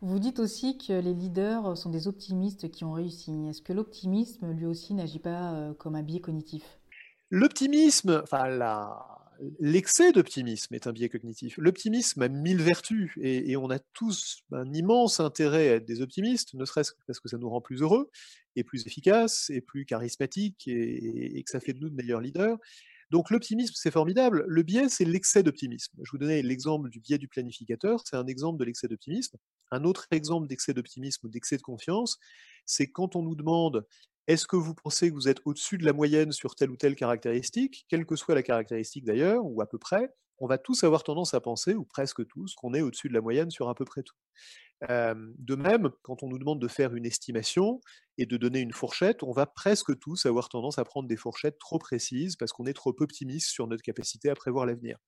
Vous 0.00 0.20
dites 0.20 0.38
aussi 0.38 0.78
que 0.78 0.92
les 0.92 1.14
leaders 1.14 1.76
sont 1.76 1.90
des 1.90 2.06
optimistes 2.06 2.70
qui 2.70 2.84
ont 2.84 2.92
réussi. 2.92 3.32
Est-ce 3.48 3.62
que 3.62 3.72
l'optimisme, 3.72 4.52
lui 4.52 4.66
aussi, 4.66 4.94
n'agit 4.94 5.18
pas 5.18 5.54
euh, 5.54 5.74
comme 5.74 5.96
un 5.96 6.02
biais 6.02 6.20
cognitif? 6.20 6.77
L'optimisme, 7.30 8.22
enfin 8.22 8.48
l'excès 9.60 10.12
d'optimisme 10.12 10.74
est 10.74 10.86
un 10.86 10.92
biais 10.92 11.08
cognitif. 11.08 11.56
L'optimisme 11.58 12.22
a 12.22 12.28
mille 12.28 12.60
vertus 12.60 13.12
et, 13.20 13.56
on 13.56 13.70
a 13.70 13.78
tous 13.78 14.42
un 14.52 14.72
immense 14.72 15.20
intérêt 15.20 15.68
à 15.68 15.74
être 15.76 15.84
des 15.84 16.00
optimistes, 16.00 16.54
ne 16.54 16.64
serait-ce 16.64 16.92
que 16.92 16.98
parce 17.06 17.20
que 17.20 17.28
ça 17.28 17.38
nous 17.38 17.48
rend 17.48 17.60
plus 17.60 17.82
heureux 17.82 18.10
et 18.56 18.64
plus 18.64 18.86
efficaces 18.86 19.50
et 19.50 19.60
plus 19.60 19.84
charismatiques 19.84 20.66
et 20.66 21.42
que 21.44 21.50
ça 21.50 21.60
fait 21.60 21.72
de 21.72 21.80
nous 21.80 21.90
de 21.90 21.94
meilleurs 21.94 22.20
leaders. 22.20 22.58
Donc 23.10 23.30
l'optimisme, 23.30 23.72
c'est 23.74 23.90
formidable. 23.90 24.44
Le 24.46 24.62
biais, 24.62 24.88
c'est 24.88 25.06
l'excès 25.06 25.42
d'optimisme. 25.42 25.96
Je 26.02 26.10
vous 26.10 26.18
donnais 26.18 26.42
l'exemple 26.42 26.90
du 26.90 27.00
biais 27.00 27.16
du 27.16 27.26
planificateur, 27.26 28.02
c'est 28.04 28.16
un 28.16 28.26
exemple 28.26 28.58
de 28.58 28.64
l'excès 28.64 28.86
d'optimisme. 28.86 29.38
Un 29.70 29.84
autre 29.84 30.06
exemple 30.10 30.46
d'excès 30.46 30.74
d'optimisme 30.74 31.26
ou 31.26 31.30
d'excès 31.30 31.56
de 31.56 31.62
confiance, 31.62 32.18
c'est 32.66 32.90
quand 32.90 33.16
on 33.16 33.22
nous 33.22 33.34
demande 33.34 33.86
est-ce 34.28 34.46
que 34.46 34.56
vous 34.56 34.74
pensez 34.74 35.08
que 35.08 35.14
vous 35.14 35.28
êtes 35.28 35.40
au-dessus 35.44 35.78
de 35.78 35.84
la 35.84 35.92
moyenne 35.92 36.30
sur 36.30 36.54
telle 36.54 36.70
ou 36.70 36.76
telle 36.76 36.94
caractéristique, 36.94 37.84
quelle 37.88 38.06
que 38.06 38.14
soit 38.14 38.36
la 38.36 38.44
caractéristique 38.44 39.04
d'ailleurs, 39.04 39.44
ou 39.44 39.60
à 39.60 39.66
peu 39.66 39.78
près, 39.78 40.14
on 40.38 40.46
va 40.46 40.58
tous 40.58 40.84
avoir 40.84 41.02
tendance 41.02 41.34
à 41.34 41.40
penser, 41.40 41.74
ou 41.74 41.84
presque 41.84 42.24
tous, 42.28 42.54
qu'on 42.54 42.74
est 42.74 42.82
au-dessus 42.82 43.08
de 43.08 43.14
la 43.14 43.20
moyenne 43.20 43.50
sur 43.50 43.68
à 43.68 43.74
peu 43.74 43.84
près 43.84 44.04
tout 44.04 44.14
de 44.86 45.54
même, 45.56 45.90
quand 46.02 46.22
on 46.22 46.28
nous 46.28 46.38
demande 46.38 46.60
de 46.60 46.68
faire 46.68 46.94
une 46.94 47.04
estimation 47.04 47.80
et 48.16 48.26
de 48.26 48.36
donner 48.36 48.60
une 48.60 48.72
fourchette, 48.72 49.22
on 49.22 49.32
va 49.32 49.46
presque 49.46 49.98
tous 49.98 50.26
avoir 50.26 50.48
tendance 50.48 50.78
à 50.78 50.84
prendre 50.84 51.08
des 51.08 51.16
fourchettes 51.16 51.58
trop 51.58 51.78
précises 51.78 52.36
parce 52.36 52.52
qu'on 52.52 52.66
est 52.66 52.74
trop 52.74 52.94
optimiste 53.00 53.48
sur 53.48 53.66
notre 53.66 53.82
capacité 53.82 54.30
à 54.30 54.34
prévoir 54.34 54.66
l'avenir. 54.66 54.98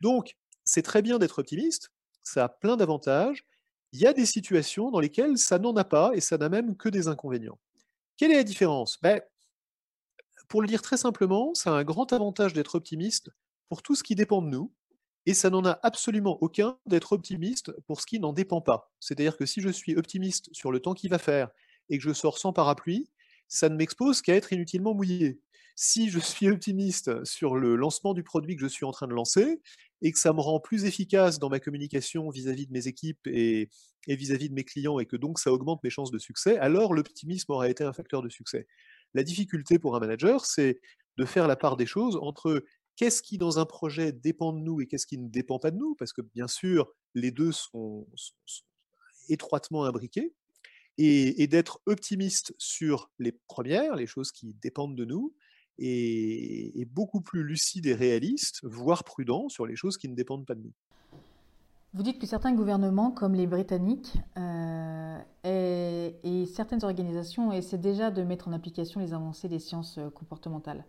Donc, 0.00 0.34
c'est 0.64 0.82
très 0.82 1.02
bien 1.02 1.18
d'être 1.18 1.38
optimiste, 1.38 1.90
ça 2.22 2.44
a 2.44 2.48
plein 2.48 2.76
d'avantages. 2.76 3.44
Il 3.92 4.00
y 4.00 4.06
a 4.06 4.12
des 4.12 4.26
situations 4.26 4.90
dans 4.90 4.98
lesquelles 4.98 5.38
ça 5.38 5.58
n'en 5.58 5.76
a 5.76 5.84
pas 5.84 6.10
et 6.14 6.20
ça 6.20 6.36
n'a 6.36 6.48
même 6.48 6.76
que 6.76 6.88
des 6.88 7.06
inconvénients. 7.06 7.60
Quelle 8.16 8.32
est 8.32 8.36
la 8.36 8.44
différence? 8.44 8.98
Ben, 9.02 9.20
Pour 10.48 10.62
le 10.62 10.68
dire 10.68 10.82
très 10.82 10.96
simplement, 10.96 11.52
ça 11.54 11.70
a 11.70 11.78
un 11.78 11.84
grand 11.84 12.12
avantage 12.12 12.52
d'être 12.52 12.76
optimiste 12.76 13.30
pour 13.68 13.82
tout 13.82 13.94
ce 13.94 14.02
qui 14.04 14.14
dépend 14.14 14.42
de 14.42 14.48
nous, 14.48 14.72
et 15.26 15.34
ça 15.34 15.50
n'en 15.50 15.64
a 15.64 15.78
absolument 15.82 16.38
aucun 16.42 16.78
d'être 16.86 17.12
optimiste 17.12 17.72
pour 17.86 18.00
ce 18.00 18.06
qui 18.06 18.20
n'en 18.20 18.32
dépend 18.32 18.60
pas. 18.60 18.92
C'est-à-dire 19.00 19.36
que 19.36 19.46
si 19.46 19.60
je 19.60 19.70
suis 19.70 19.96
optimiste 19.96 20.48
sur 20.52 20.70
le 20.70 20.80
temps 20.80 20.94
qu'il 20.94 21.10
va 21.10 21.18
faire 21.18 21.48
et 21.88 21.98
que 21.98 22.04
je 22.04 22.12
sors 22.12 22.38
sans 22.38 22.52
parapluie, 22.52 23.10
ça 23.48 23.68
ne 23.68 23.76
m'expose 23.76 24.22
qu'à 24.22 24.34
être 24.34 24.52
inutilement 24.52 24.94
mouillé. 24.94 25.40
Si 25.76 26.08
je 26.10 26.20
suis 26.20 26.48
optimiste 26.48 27.24
sur 27.24 27.56
le 27.56 27.74
lancement 27.74 28.14
du 28.14 28.22
produit 28.22 28.54
que 28.54 28.62
je 28.62 28.68
suis 28.68 28.84
en 28.84 28.92
train 28.92 29.08
de 29.08 29.14
lancer 29.14 29.60
et 30.04 30.12
que 30.12 30.18
ça 30.18 30.32
me 30.32 30.40
rend 30.40 30.60
plus 30.60 30.84
efficace 30.84 31.40
dans 31.40 31.48
ma 31.48 31.58
communication 31.58 32.28
vis-à-vis 32.30 32.66
de 32.66 32.72
mes 32.72 32.86
équipes 32.86 33.26
et 33.26 33.68
vis-à-vis 34.06 34.50
de 34.50 34.54
mes 34.54 34.62
clients 34.62 35.00
et 35.00 35.06
que 35.06 35.16
donc 35.16 35.40
ça 35.40 35.50
augmente 35.50 35.82
mes 35.82 35.90
chances 35.90 36.10
de 36.10 36.18
succès, 36.18 36.58
alors 36.58 36.92
l'optimisme 36.94 37.50
aura 37.50 37.68
été 37.70 37.82
un 37.82 37.92
facteur 37.92 38.22
de 38.22 38.28
succès. 38.28 38.68
La 39.14 39.22
difficulté 39.22 39.78
pour 39.78 39.96
un 39.96 40.00
manager, 40.00 40.44
c'est 40.44 40.80
de 41.16 41.24
faire 41.24 41.48
la 41.48 41.56
part 41.56 41.76
des 41.76 41.86
choses 41.86 42.18
entre 42.20 42.64
qu'est-ce 42.96 43.22
qui, 43.22 43.38
dans 43.38 43.58
un 43.58 43.64
projet, 43.64 44.12
dépend 44.12 44.52
de 44.52 44.60
nous 44.60 44.80
et 44.80 44.86
qu'est-ce 44.86 45.06
qui 45.06 45.18
ne 45.18 45.28
dépend 45.28 45.58
pas 45.58 45.70
de 45.70 45.78
nous, 45.78 45.94
parce 45.94 46.12
que 46.12 46.20
bien 46.20 46.48
sûr, 46.48 46.92
les 47.14 47.30
deux 47.30 47.52
sont, 47.52 48.06
étroitement 49.30 49.84
imbriqués, 49.84 50.34
et, 50.98 51.46
d'être 51.46 51.80
optimiste 51.86 52.54
sur 52.58 53.10
les 53.18 53.32
premières, 53.32 53.96
les 53.96 54.06
choses 54.06 54.32
qui 54.32 54.54
dépendent 54.54 54.96
de 54.96 55.04
nous, 55.04 55.34
et, 55.78 56.86
beaucoup 56.92 57.20
plus 57.20 57.42
lucide 57.42 57.86
et 57.86 57.94
réaliste, 57.94 58.60
voire 58.62 59.04
prudent 59.04 59.48
sur 59.48 59.66
les 59.66 59.76
choses 59.76 59.96
qui 59.96 60.08
ne 60.08 60.14
dépendent 60.14 60.46
pas 60.46 60.54
de 60.54 60.62
nous. 60.62 60.72
Vous 61.92 62.02
dites 62.02 62.18
que 62.18 62.26
certains 62.26 62.52
gouvernements, 62.52 63.12
comme 63.12 63.34
les 63.34 63.46
Britanniques 63.46 64.14
euh, 64.36 65.18
et, 65.44 66.46
certaines 66.46 66.84
organisations, 66.84 67.52
essaient 67.52 67.78
déjà 67.78 68.10
de 68.10 68.22
mettre 68.22 68.48
en 68.48 68.52
application 68.52 69.00
les 69.00 69.14
avancées 69.14 69.48
des 69.48 69.60
sciences 69.60 69.98
euh, 69.98 70.10
comportementales. 70.10 70.84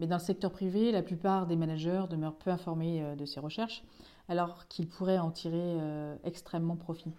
Mais 0.00 0.06
dans 0.06 0.16
le 0.16 0.22
secteur 0.22 0.50
privé, 0.50 0.90
la 0.90 1.02
plupart 1.02 1.46
des 1.46 1.56
managers 1.56 2.04
demeurent 2.10 2.36
peu 2.36 2.50
informés 2.50 3.02
euh, 3.02 3.14
de 3.14 3.26
ces 3.26 3.38
recherches, 3.38 3.84
alors 4.28 4.66
qu'ils 4.66 4.88
pourraient 4.88 5.18
en 5.18 5.30
tirer 5.30 5.78
extrêmement 6.22 6.76
profit. 6.76 7.10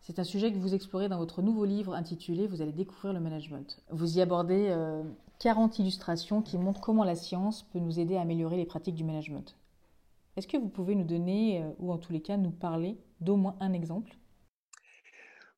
C'est 0.00 0.20
un 0.20 0.24
sujet 0.24 0.52
que 0.52 0.58
vous 0.58 0.74
explorez 0.74 1.08
dans 1.08 1.18
votre 1.18 1.42
nouveau 1.42 1.64
livre 1.64 1.92
intitulé 1.92 2.46
Vous 2.46 2.62
allez 2.62 2.70
découvrir 2.70 3.12
le 3.12 3.18
management. 3.18 3.80
Vous 3.90 4.18
y 4.18 4.20
abordez 4.20 4.72
40 5.38 5.72
euh, 5.72 5.82
illustrations 5.82 6.42
qui 6.42 6.58
montrent 6.58 6.80
comment 6.80 7.04
la 7.04 7.14
science 7.14 7.62
peut 7.72 7.78
nous 7.78 7.98
aider 7.98 8.16
à 8.16 8.22
améliorer 8.22 8.56
les 8.56 8.66
pratiques 8.66 8.94
du 8.94 9.04
management. 9.04 9.56
Est-ce 10.36 10.46
que 10.46 10.56
vous 10.56 10.68
pouvez 10.68 10.94
nous 10.94 11.04
donner, 11.04 11.64
ou 11.78 11.92
en 11.92 11.98
tous 11.98 12.12
les 12.12 12.20
cas 12.20 12.36
nous 12.36 12.50
parler 12.50 12.98
d'au 13.20 13.36
moins 13.36 13.56
un 13.60 13.72
exemple? 13.72 14.16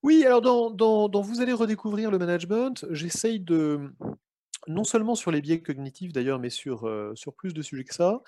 Oui, 0.02 0.24
alors 0.24 0.40
dans, 0.40 1.20
Vous 1.22 1.40
allez 1.40 1.52
redécouvrir 1.52 2.10
le 2.10 2.18
management, 2.18 2.86
j'essaye 2.90 3.40
de, 3.40 3.92
non 4.68 4.84
seulement 4.84 5.14
sur 5.14 5.30
les 5.30 5.40
biais 5.40 5.60
cognitifs 5.60 6.12
d'ailleurs, 6.12 6.38
mais 6.38 6.50
sur, 6.50 6.86
euh, 6.86 7.14
plus 7.36 7.52
de 7.52 7.62
sujets 7.62 7.84
que 7.84 7.94
ça, 7.94 8.22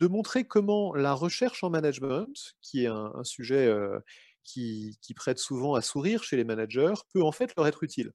de 0.00 0.06
montrer 0.06 0.44
comment 0.44 0.94
la 0.94 1.14
recherche 1.14 1.64
en 1.64 1.70
management, 1.70 2.54
qui 2.60 2.84
est 2.84 2.88
un, 2.88 3.24
sujet 3.24 3.66
euh, 3.66 3.98
qui, 4.44 4.96
prête 5.16 5.38
souvent 5.38 5.74
à 5.74 5.82
sourire 5.82 6.22
chez 6.22 6.36
les 6.36 6.44
managers, 6.44 6.94
peut 7.12 7.22
en 7.22 7.32
fait 7.32 7.52
leur 7.56 7.66
être 7.66 7.82
utile. 7.82 8.12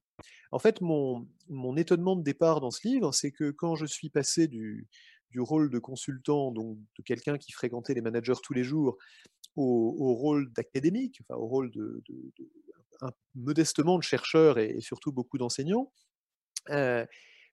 En 0.52 0.58
fait, 0.58 0.80
mon, 0.80 1.28
mon 1.48 1.76
étonnement 1.76 2.16
de 2.16 2.22
départ 2.22 2.60
dans 2.60 2.70
ce 2.70 2.86
livre, 2.86 3.12
c'est 3.12 3.32
que 3.32 3.50
quand 3.50 3.74
je 3.74 3.86
suis 3.86 4.10
passé 4.10 4.48
du, 4.48 4.88
du 5.30 5.40
rôle 5.40 5.70
de 5.70 5.78
consultant, 5.78 6.50
donc 6.52 6.78
de 6.98 7.02
quelqu'un 7.02 7.38
qui 7.38 7.52
fréquentait 7.52 7.94
les 7.94 8.00
managers 8.00 8.34
tous 8.42 8.52
les 8.52 8.64
jours, 8.64 8.96
au, 9.56 10.14
rôle 10.14 10.52
d'académique, 10.52 11.20
enfin, 11.22 11.38
au 11.38 11.46
rôle 11.46 11.70
de, 11.70 12.02
modestement 13.34 13.98
de 13.98 14.02
chercheur 14.02 14.58
et, 14.58 14.80
surtout 14.80 15.12
beaucoup 15.12 15.38
d'enseignants, 15.38 15.92
euh, 16.70 17.04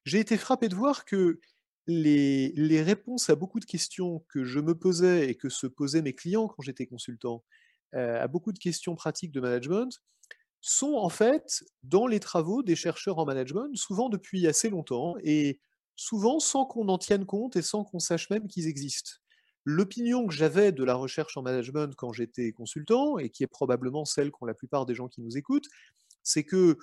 j'ai 0.04 0.20
été 0.20 0.36
frappé 0.36 0.68
de 0.68 0.74
voir 0.74 1.04
que 1.04 1.40
les, 1.86 2.82
réponses 2.82 3.30
à 3.30 3.34
beaucoup 3.34 3.60
de 3.60 3.64
questions 3.64 4.24
que 4.28 4.44
je 4.44 4.60
me 4.60 4.74
posais 4.74 5.30
et 5.30 5.34
que 5.34 5.48
se 5.48 5.66
posaient 5.66 6.02
mes 6.02 6.14
clients 6.14 6.48
quand 6.48 6.62
j'étais 6.62 6.86
consultant, 6.86 7.44
euh, 7.94 8.22
à 8.22 8.28
beaucoup 8.28 8.52
de 8.52 8.58
questions 8.58 8.94
pratiques 8.94 9.32
de 9.32 9.40
management, 9.40 9.90
sont 10.60 10.94
en 10.94 11.08
fait 11.08 11.64
dans 11.82 12.06
les 12.06 12.20
travaux 12.20 12.62
des 12.62 12.76
chercheurs 12.76 13.18
en 13.18 13.24
management, 13.24 13.74
souvent 13.76 14.08
depuis 14.08 14.46
assez 14.46 14.70
longtemps, 14.70 15.16
et 15.22 15.60
souvent 15.96 16.40
sans 16.40 16.64
qu'on 16.66 16.88
en 16.88 16.98
tienne 16.98 17.26
compte 17.26 17.56
et 17.56 17.62
sans 17.62 17.84
qu'on 17.84 17.98
sache 17.98 18.30
même 18.30 18.48
qu'ils 18.48 18.66
existent. 18.66 19.12
l'opinion 19.64 20.26
que 20.26 20.32
j'avais 20.34 20.72
de 20.72 20.82
la 20.82 20.94
recherche 20.94 21.36
en 21.36 21.42
management 21.42 21.94
quand 21.94 22.12
j'étais 22.12 22.52
consultant, 22.52 23.18
et 23.18 23.28
qui 23.30 23.42
est 23.42 23.48
probablement 23.48 24.04
celle 24.04 24.30
qu'ont 24.30 24.46
la 24.46 24.54
plupart 24.54 24.86
des 24.86 24.94
gens 24.94 25.08
qui 25.08 25.20
nous 25.20 25.36
écoutent, 25.36 25.68
c'est 26.22 26.44
que 26.44 26.78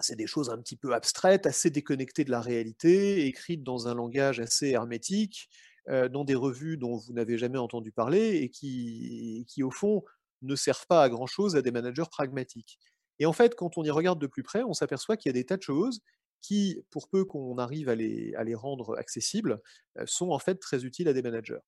c'est 0.00 0.16
des 0.16 0.26
choses 0.26 0.50
un 0.50 0.58
petit 0.58 0.76
peu 0.76 0.94
abstraites, 0.94 1.46
assez 1.46 1.70
déconnectées 1.70 2.24
de 2.24 2.30
la 2.30 2.40
réalité, 2.40 3.26
écrites 3.26 3.62
dans 3.62 3.88
un 3.88 3.94
langage 3.94 4.40
assez 4.40 4.68
hermétique, 4.68 5.48
dans 5.88 6.24
des 6.24 6.34
revues 6.34 6.76
dont 6.76 6.96
vous 6.96 7.12
n'avez 7.12 7.38
jamais 7.38 7.58
entendu 7.58 7.92
parler 7.92 8.38
et 8.38 8.50
qui, 8.50 9.44
qui, 9.48 9.62
au 9.62 9.70
fond, 9.70 10.02
ne 10.42 10.56
servent 10.56 10.86
pas 10.86 11.02
à 11.02 11.08
grand-chose 11.08 11.56
à 11.56 11.62
des 11.62 11.70
managers 11.70 12.08
pragmatiques. 12.10 12.78
Et 13.18 13.26
en 13.26 13.32
fait, 13.32 13.54
quand 13.54 13.78
on 13.78 13.84
y 13.84 13.90
regarde 13.90 14.20
de 14.20 14.26
plus 14.26 14.42
près, 14.42 14.62
on 14.62 14.74
s'aperçoit 14.74 15.16
qu'il 15.16 15.28
y 15.28 15.30
a 15.30 15.32
des 15.34 15.44
tas 15.44 15.56
de 15.56 15.62
choses 15.62 16.00
qui, 16.42 16.84
pour 16.90 17.08
peu 17.08 17.24
qu'on 17.24 17.58
arrive 17.58 17.88
à 17.88 17.94
les, 17.94 18.34
à 18.34 18.44
les, 18.44 18.54
rendre 18.54 18.96
accessibles, 18.98 19.60
euh, 19.98 20.04
sont 20.06 20.30
en 20.30 20.38
fait 20.38 20.56
très 20.56 20.84
utiles 20.84 21.08
à 21.08 21.12
des 21.12 21.22
managers. 21.22 21.58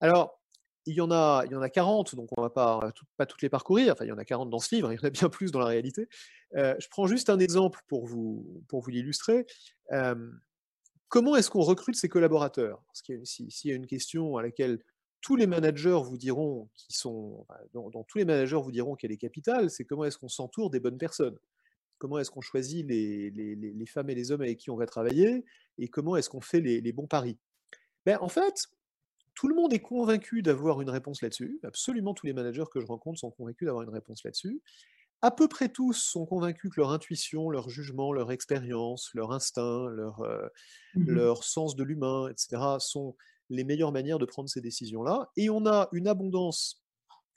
Alors, 0.00 0.40
il 0.86 0.94
y 0.94 1.00
en 1.00 1.10
a, 1.10 1.42
il 1.46 1.52
y 1.52 1.54
en 1.54 1.62
a 1.62 1.68
40, 1.68 2.14
donc 2.14 2.30
on 2.36 2.40
ne 2.40 2.46
va 2.46 2.50
pas, 2.50 2.92
pas 3.16 3.26
toutes 3.26 3.42
les 3.42 3.48
parcourir. 3.48 3.92
Enfin, 3.92 4.04
il 4.04 4.08
y 4.08 4.12
en 4.12 4.18
a 4.18 4.24
40 4.24 4.50
dans 4.50 4.58
ce 4.58 4.74
livre, 4.74 4.92
il 4.92 4.96
y 4.96 4.98
en 5.00 5.06
a 5.06 5.10
bien 5.10 5.28
plus 5.28 5.50
dans 5.50 5.58
la 5.58 5.66
réalité. 5.66 6.08
Euh, 6.56 6.74
je 6.78 6.88
prends 6.88 7.06
juste 7.06 7.28
un 7.28 7.38
exemple 7.38 7.80
pour 7.88 8.06
vous, 8.06 8.62
pour 8.68 8.80
vous 8.80 8.90
l'illustrer. 8.90 9.46
Euh, 9.92 10.30
comment 11.08 11.36
est-ce 11.36 11.50
qu'on 11.50 11.62
recrute 11.62 11.96
ses 11.96 12.08
collaborateurs? 12.08 12.82
Parce 12.86 13.02
s'il 13.24 13.70
y 13.70 13.72
a 13.72 13.76
une 13.76 13.86
question 13.86 14.36
à 14.36 14.42
laquelle 14.42 14.80
tous 15.20 15.36
les 15.36 15.46
managers 15.46 16.00
vous 16.04 16.18
diront, 16.18 16.68
qui 16.74 16.92
sont, 16.92 17.46
dans, 17.72 17.90
tous 18.04 18.18
les 18.18 18.24
managers 18.24 18.60
vous 18.62 18.70
diront 18.70 18.94
qu'elle 18.94 19.12
est 19.12 19.16
capitale, 19.16 19.70
c'est 19.70 19.84
comment 19.84 20.04
est-ce 20.04 20.18
qu'on 20.18 20.28
s'entoure 20.28 20.70
des 20.70 20.80
bonnes 20.80 20.98
personnes? 20.98 21.36
Comment 21.98 22.18
est-ce 22.18 22.30
qu'on 22.30 22.42
choisit 22.42 22.86
les, 22.86 23.30
les, 23.30 23.54
les, 23.56 23.86
femmes 23.86 24.10
et 24.10 24.14
les 24.14 24.30
hommes 24.30 24.42
avec 24.42 24.58
qui 24.58 24.70
on 24.70 24.76
va 24.76 24.86
travailler? 24.86 25.44
Et 25.78 25.88
comment 25.88 26.16
est-ce 26.16 26.28
qu'on 26.28 26.42
fait 26.42 26.60
les, 26.60 26.92
bons 26.92 27.06
paris? 27.06 27.38
Ben, 28.04 28.18
En 28.20 28.28
fait, 28.28 28.68
tout 29.34 29.48
le 29.48 29.54
monde 29.54 29.72
est 29.72 29.80
convaincu 29.80 30.42
d'avoir 30.42 30.80
une 30.80 30.90
réponse 30.90 31.22
là-dessus. 31.22 31.58
Absolument 31.62 32.14
tous 32.14 32.26
les 32.26 32.32
managers 32.32 32.64
que 32.70 32.80
je 32.80 32.86
rencontre 32.86 33.18
sont 33.18 33.30
convaincus 33.30 33.66
d'avoir 33.66 33.82
une 33.82 33.90
réponse 33.90 34.22
là-dessus. 34.24 34.60
À 35.22 35.30
peu 35.30 35.48
près 35.48 35.68
tous 35.68 35.94
sont 35.94 36.26
convaincus 36.26 36.70
que 36.70 36.80
leur 36.80 36.90
intuition, 36.90 37.50
leur 37.50 37.68
jugement, 37.70 38.12
leur 38.12 38.30
expérience, 38.30 39.10
leur 39.14 39.32
instinct, 39.32 39.88
leur, 39.88 40.20
euh, 40.20 40.46
mmh 40.94 41.10
leur 41.10 41.44
sens 41.44 41.74
de 41.74 41.84
l'humain, 41.84 42.28
etc., 42.28 42.62
sont 42.78 43.16
les 43.48 43.64
meilleures 43.64 43.92
manières 43.92 44.18
de 44.18 44.26
prendre 44.26 44.48
ces 44.48 44.60
décisions-là. 44.60 45.30
Et 45.36 45.50
on 45.50 45.66
a 45.66 45.88
une 45.92 46.08
abondance 46.08 46.84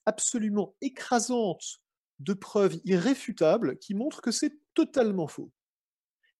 absolument 0.05 0.75
écrasante 0.81 1.81
de 2.19 2.33
preuves 2.33 2.79
irréfutables 2.83 3.77
qui 3.77 3.93
montrent 3.93 4.21
que 4.21 4.31
c'est 4.31 4.59
totalement 4.73 5.27
faux. 5.27 5.51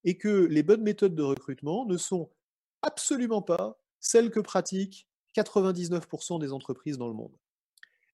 Et 0.04 0.18
que 0.18 0.46
les 0.46 0.64
bonnes 0.64 0.84
méthodes 0.84 1.16
de 1.16 1.24
recrutement 1.24 1.86
ne 1.86 1.98
sont 1.98 2.32
absolument 2.82 3.42
pas 3.42 3.80
celles 4.00 4.32
que 4.32 4.40
pratiquent 4.40 5.08
99% 5.36 6.40
des 6.40 6.54
entreprises 6.54 6.98
dans 6.98 7.08
le 7.08 7.14
monde. 7.14 7.36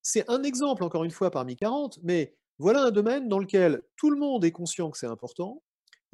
C'est 0.01 0.29
un 0.29 0.43
exemple, 0.43 0.83
encore 0.83 1.03
une 1.03 1.11
fois, 1.11 1.31
parmi 1.31 1.55
40, 1.55 1.99
mais 2.03 2.35
voilà 2.59 2.83
un 2.83 2.91
domaine 2.91 3.27
dans 3.27 3.39
lequel 3.39 3.81
tout 3.97 4.09
le 4.09 4.17
monde 4.17 4.45
est 4.45 4.51
conscient 4.51 4.89
que 4.89 4.97
c'est 4.97 5.07
important. 5.07 5.61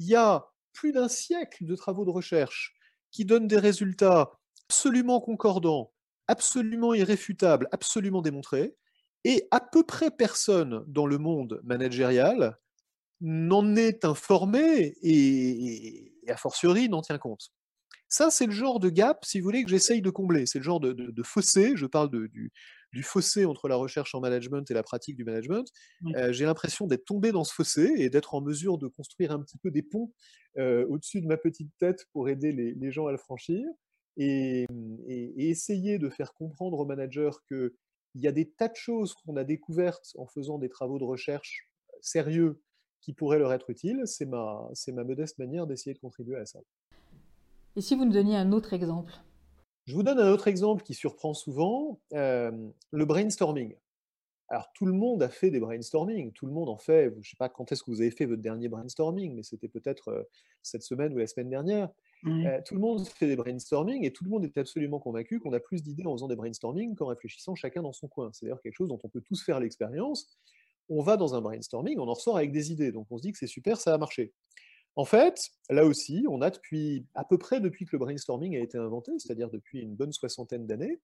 Il 0.00 0.06
y 0.08 0.16
a 0.16 0.48
plus 0.72 0.92
d'un 0.92 1.08
siècle 1.08 1.64
de 1.64 1.76
travaux 1.76 2.04
de 2.04 2.10
recherche 2.10 2.74
qui 3.10 3.24
donnent 3.24 3.46
des 3.46 3.58
résultats 3.58 4.32
absolument 4.68 5.20
concordants, 5.20 5.92
absolument 6.28 6.94
irréfutables, 6.94 7.68
absolument 7.72 8.22
démontrés, 8.22 8.74
et 9.24 9.46
à 9.50 9.60
peu 9.60 9.84
près 9.84 10.10
personne 10.10 10.82
dans 10.88 11.06
le 11.06 11.18
monde 11.18 11.60
managérial 11.62 12.58
n'en 13.20 13.76
est 13.76 14.04
informé 14.04 14.96
et, 15.02 16.14
et 16.24 16.30
a 16.30 16.36
fortiori 16.36 16.88
n'en 16.88 17.02
tient 17.02 17.18
compte. 17.18 17.52
Ça, 18.12 18.30
c'est 18.30 18.44
le 18.44 18.52
genre 18.52 18.78
de 18.78 18.90
gap, 18.90 19.24
si 19.24 19.40
vous 19.40 19.44
voulez, 19.44 19.64
que 19.64 19.70
j'essaye 19.70 20.02
de 20.02 20.10
combler. 20.10 20.44
C'est 20.44 20.58
le 20.58 20.64
genre 20.64 20.80
de, 20.80 21.22
fossé, 21.22 21.72
je 21.76 21.86
parle 21.86 22.10
du, 22.10 23.02
fossé 23.02 23.46
entre 23.46 23.68
la 23.68 23.76
recherche 23.76 24.14
en 24.14 24.20
management 24.20 24.70
et 24.70 24.74
la 24.74 24.82
pratique 24.82 25.16
du 25.16 25.24
management. 25.24 25.66
Euh, 26.16 26.30
j'ai 26.30 26.44
l'impression 26.44 26.86
d'être 26.86 27.06
tombé 27.06 27.32
dans 27.32 27.42
ce 27.42 27.54
fossé 27.54 27.90
et 27.96 28.10
d'être 28.10 28.34
en 28.34 28.42
mesure 28.42 28.76
de 28.76 28.86
construire 28.86 29.32
un 29.32 29.40
petit 29.40 29.56
peu 29.56 29.70
des 29.70 29.82
ponts 29.82 30.12
euh, 30.58 30.84
au-dessus 30.90 31.22
de 31.22 31.26
ma 31.26 31.38
petite 31.38 31.70
tête 31.78 32.04
pour 32.12 32.28
aider 32.28 32.52
les, 32.52 32.92
gens 32.92 33.06
à 33.06 33.12
le 33.12 33.16
franchir 33.16 33.64
et, 34.18 34.66
essayer 35.38 35.98
de 35.98 36.10
faire 36.10 36.34
comprendre 36.34 36.78
aux 36.80 36.84
managers 36.84 37.30
qu'il 37.48 37.70
y 38.16 38.26
a 38.26 38.32
des 38.32 38.50
tas 38.50 38.68
de 38.68 38.76
choses 38.76 39.14
qu'on 39.14 39.36
a 39.36 39.44
découvertes 39.44 40.12
en 40.18 40.26
faisant 40.26 40.58
des 40.58 40.68
travaux 40.68 40.98
de 40.98 41.04
recherche 41.04 41.66
sérieux 42.02 42.60
qui 43.00 43.14
pourraient 43.14 43.38
leur 43.38 43.54
être 43.54 43.70
utiles. 43.70 44.02
C'est 44.04 44.26
ma, 44.26 44.68
ma 44.88 45.04
modeste 45.04 45.38
manière 45.38 45.66
d'essayer 45.66 45.94
de 45.94 45.98
contribuer 45.98 46.36
à 46.36 46.44
ça. 46.44 46.60
Et 47.74 47.80
si 47.80 47.94
vous 47.94 48.04
nous 48.04 48.12
donniez 48.12 48.36
un 48.36 48.52
autre 48.52 48.72
exemple? 48.74 49.14
Je 49.84 49.94
vous 49.94 50.02
donne 50.02 50.20
un 50.20 50.30
autre 50.30 50.48
exemple 50.48 50.84
qui 50.84 50.94
surprend 50.94 51.34
souvent, 51.34 52.00
euh, 52.12 52.52
le 52.90 53.04
brainstorming. 53.04 53.74
Alors 54.48 54.70
tout 54.74 54.84
le 54.84 54.92
monde 54.92 55.22
a 55.22 55.30
fait 55.30 55.50
des 55.50 55.60
brainstorming, 55.60 56.30
tout 56.32 56.44
le 56.44 56.52
monde 56.52 56.68
en 56.68 56.76
fait, 56.76 57.10
je 57.10 57.18
ne 57.18 57.22
sais 57.22 57.36
pas 57.38 57.48
quand 57.48 57.72
est-ce 57.72 57.82
que 57.82 57.90
vous 57.90 58.02
avez 58.02 58.10
fait 58.10 58.26
votre 58.26 58.42
dernier 58.42 58.68
brainstorming, 58.68 59.34
mais 59.34 59.42
c'était 59.42 59.68
peut-être 59.68 60.08
euh, 60.08 60.22
cette 60.62 60.82
semaine 60.82 61.14
ou 61.14 61.18
la 61.18 61.26
semaine 61.26 61.48
dernière. 61.48 61.88
Euh, 62.26 62.60
tout 62.64 62.74
le 62.74 62.80
monde 62.80 63.04
fait 63.08 63.26
des 63.26 63.34
brainstorming 63.34 64.04
et 64.04 64.12
tout 64.12 64.24
le 64.24 64.30
monde 64.30 64.44
est 64.44 64.56
absolument 64.58 65.00
convaincu 65.00 65.40
qu'on 65.40 65.54
a 65.54 65.58
plus 65.58 65.82
d'idées 65.82 66.04
en 66.04 66.12
faisant 66.12 66.28
des 66.28 66.36
brainstorming 66.36 66.94
qu'en 66.94 67.06
réfléchissant 67.06 67.54
chacun 67.54 67.82
dans 67.82 67.94
son 67.94 68.06
coin. 68.06 68.30
C'est 68.32 68.44
d'ailleurs 68.44 68.60
quelque 68.60 68.76
chose 68.76 68.90
dont 68.90 68.98
on 69.02 69.08
peut 69.08 69.22
tous 69.22 69.42
faire 69.42 69.58
l'expérience. 69.58 70.38
On 70.90 71.02
va 71.02 71.16
dans 71.16 71.34
un 71.34 71.40
brainstorming, 71.40 71.98
on 71.98 72.08
en 72.08 72.12
ressort 72.12 72.36
avec 72.36 72.52
des 72.52 72.70
idées, 72.70 72.92
donc 72.92 73.06
on 73.10 73.16
se 73.16 73.22
dit 73.22 73.32
que 73.32 73.38
c'est 73.38 73.46
super, 73.46 73.80
ça 73.80 73.94
a 73.94 73.98
marché. 73.98 74.34
En 74.94 75.04
fait, 75.04 75.50
là 75.70 75.86
aussi, 75.86 76.24
on 76.28 76.42
a 76.42 76.50
depuis 76.50 77.06
à 77.14 77.24
peu 77.24 77.38
près 77.38 77.60
depuis 77.60 77.86
que 77.86 77.92
le 77.92 77.98
brainstorming 77.98 78.56
a 78.56 78.60
été 78.60 78.76
inventé, 78.76 79.12
c'est-à-dire 79.18 79.48
depuis 79.48 79.80
une 79.80 79.94
bonne 79.94 80.12
soixantaine 80.12 80.66
d'années, 80.66 81.00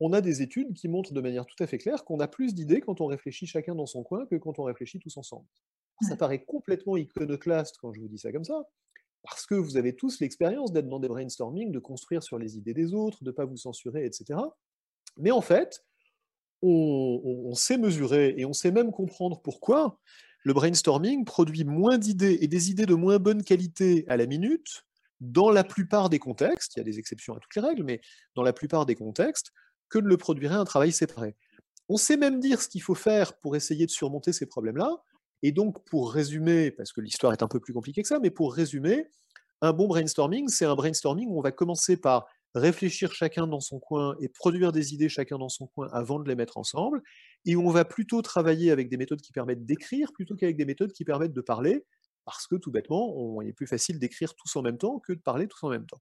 on 0.00 0.12
a 0.12 0.20
des 0.20 0.42
études 0.42 0.74
qui 0.74 0.88
montrent 0.88 1.12
de 1.12 1.20
manière 1.20 1.46
tout 1.46 1.62
à 1.62 1.66
fait 1.66 1.78
claire 1.78 2.04
qu'on 2.04 2.20
a 2.20 2.28
plus 2.28 2.54
d'idées 2.54 2.80
quand 2.80 3.00
on 3.00 3.06
réfléchit 3.06 3.46
chacun 3.46 3.74
dans 3.74 3.86
son 3.86 4.02
coin 4.02 4.26
que 4.26 4.36
quand 4.36 4.58
on 4.58 4.64
réfléchit 4.64 4.98
tous 4.98 5.16
ensemble. 5.16 5.46
Ça 6.02 6.16
paraît 6.16 6.44
complètement 6.44 6.96
iconoclaste 6.96 7.76
quand 7.80 7.92
je 7.92 8.00
vous 8.00 8.08
dis 8.08 8.18
ça 8.18 8.32
comme 8.32 8.44
ça, 8.44 8.66
parce 9.22 9.46
que 9.46 9.54
vous 9.54 9.76
avez 9.76 9.94
tous 9.94 10.20
l'expérience 10.20 10.72
d'être 10.72 10.88
dans 10.88 10.98
des 10.98 11.08
brainstorming, 11.08 11.70
de 11.70 11.78
construire 11.78 12.22
sur 12.22 12.38
les 12.38 12.58
idées 12.58 12.74
des 12.74 12.92
autres, 12.92 13.22
de 13.22 13.30
ne 13.30 13.34
pas 13.34 13.44
vous 13.44 13.56
censurer, 13.56 14.04
etc. 14.04 14.38
Mais 15.16 15.30
en 15.30 15.40
fait, 15.40 15.82
on, 16.60 17.22
on 17.24 17.54
sait 17.54 17.78
mesurer 17.78 18.34
et 18.36 18.44
on 18.44 18.52
sait 18.52 18.72
même 18.72 18.90
comprendre 18.90 19.40
pourquoi 19.40 19.98
le 20.44 20.52
brainstorming 20.52 21.24
produit 21.24 21.64
moins 21.64 21.98
d'idées 21.98 22.38
et 22.40 22.48
des 22.48 22.70
idées 22.70 22.86
de 22.86 22.94
moins 22.94 23.18
bonne 23.18 23.42
qualité 23.42 24.04
à 24.08 24.16
la 24.16 24.26
minute. 24.26 24.84
Dans 25.20 25.50
la 25.50 25.64
plupart 25.64 26.10
des 26.10 26.18
contextes, 26.18 26.76
il 26.76 26.80
y 26.80 26.82
a 26.82 26.84
des 26.84 26.98
exceptions 26.98 27.34
à 27.34 27.40
toutes 27.40 27.54
les 27.56 27.62
règles, 27.62 27.82
mais 27.82 28.00
dans 28.34 28.42
la 28.42 28.52
plupart 28.52 28.84
des 28.84 28.94
contextes, 28.94 29.52
que 29.88 29.98
ne 29.98 30.06
le 30.06 30.16
produirait 30.18 30.54
un 30.54 30.64
travail 30.64 30.92
séparé? 30.92 31.34
On 31.88 31.96
sait 31.96 32.16
même 32.16 32.40
dire 32.40 32.60
ce 32.60 32.68
qu'il 32.68 32.82
faut 32.82 32.94
faire 32.94 33.38
pour 33.38 33.56
essayer 33.56 33.86
de 33.86 33.90
surmonter 33.90 34.32
ces 34.32 34.46
problèmes-là, 34.46 34.90
et 35.42 35.52
donc 35.52 35.82
pour 35.84 36.12
résumer, 36.12 36.70
parce 36.70 36.92
que 36.92 37.00
l'histoire 37.00 37.32
est 37.32 37.42
un 37.42 37.48
peu 37.48 37.60
plus 37.60 37.72
compliquée 37.72 38.02
que 38.02 38.08
ça, 38.08 38.18
mais 38.18 38.30
pour 38.30 38.54
résumer, 38.54 39.06
un 39.62 39.72
bon 39.72 39.86
brainstorming, 39.86 40.48
c'est 40.48 40.66
un 40.66 40.74
brainstorming 40.74 41.28
où 41.28 41.38
on 41.38 41.42
va 41.42 41.52
commencer 41.52 41.96
par 41.96 42.26
réfléchir 42.54 43.12
chacun 43.12 43.46
dans 43.46 43.60
son 43.60 43.78
coin 43.78 44.16
et 44.20 44.28
produire 44.28 44.72
des 44.72 44.94
idées 44.94 45.08
chacun 45.08 45.38
dans 45.38 45.48
son 45.48 45.66
coin 45.68 45.88
avant 45.92 46.18
de 46.18 46.28
les 46.28 46.34
mettre 46.34 46.58
ensemble, 46.58 47.02
et 47.46 47.56
on 47.56 47.70
va 47.70 47.84
plutôt 47.84 48.22
travailler 48.22 48.70
avec 48.70 48.88
des 48.88 48.96
méthodes 48.96 49.20
qui 49.20 49.32
permettent 49.32 49.64
d'écrire 49.64 50.12
plutôt 50.12 50.34
qu'avec 50.34 50.56
des 50.56 50.64
méthodes 50.64 50.92
qui 50.92 51.04
permettent 51.04 51.34
de 51.34 51.40
parler, 51.40 51.84
parce 52.24 52.46
que 52.46 52.56
tout 52.56 52.70
bêtement, 52.70 53.40
il 53.42 53.48
est 53.48 53.52
plus 53.52 53.66
facile 53.66 53.98
d'écrire 53.98 54.34
tous 54.34 54.56
en 54.56 54.62
même 54.62 54.78
temps 54.78 54.98
que 54.98 55.12
de 55.12 55.20
parler 55.20 55.46
tous 55.46 55.62
en 55.64 55.68
même 55.68 55.86
temps. 55.86 56.00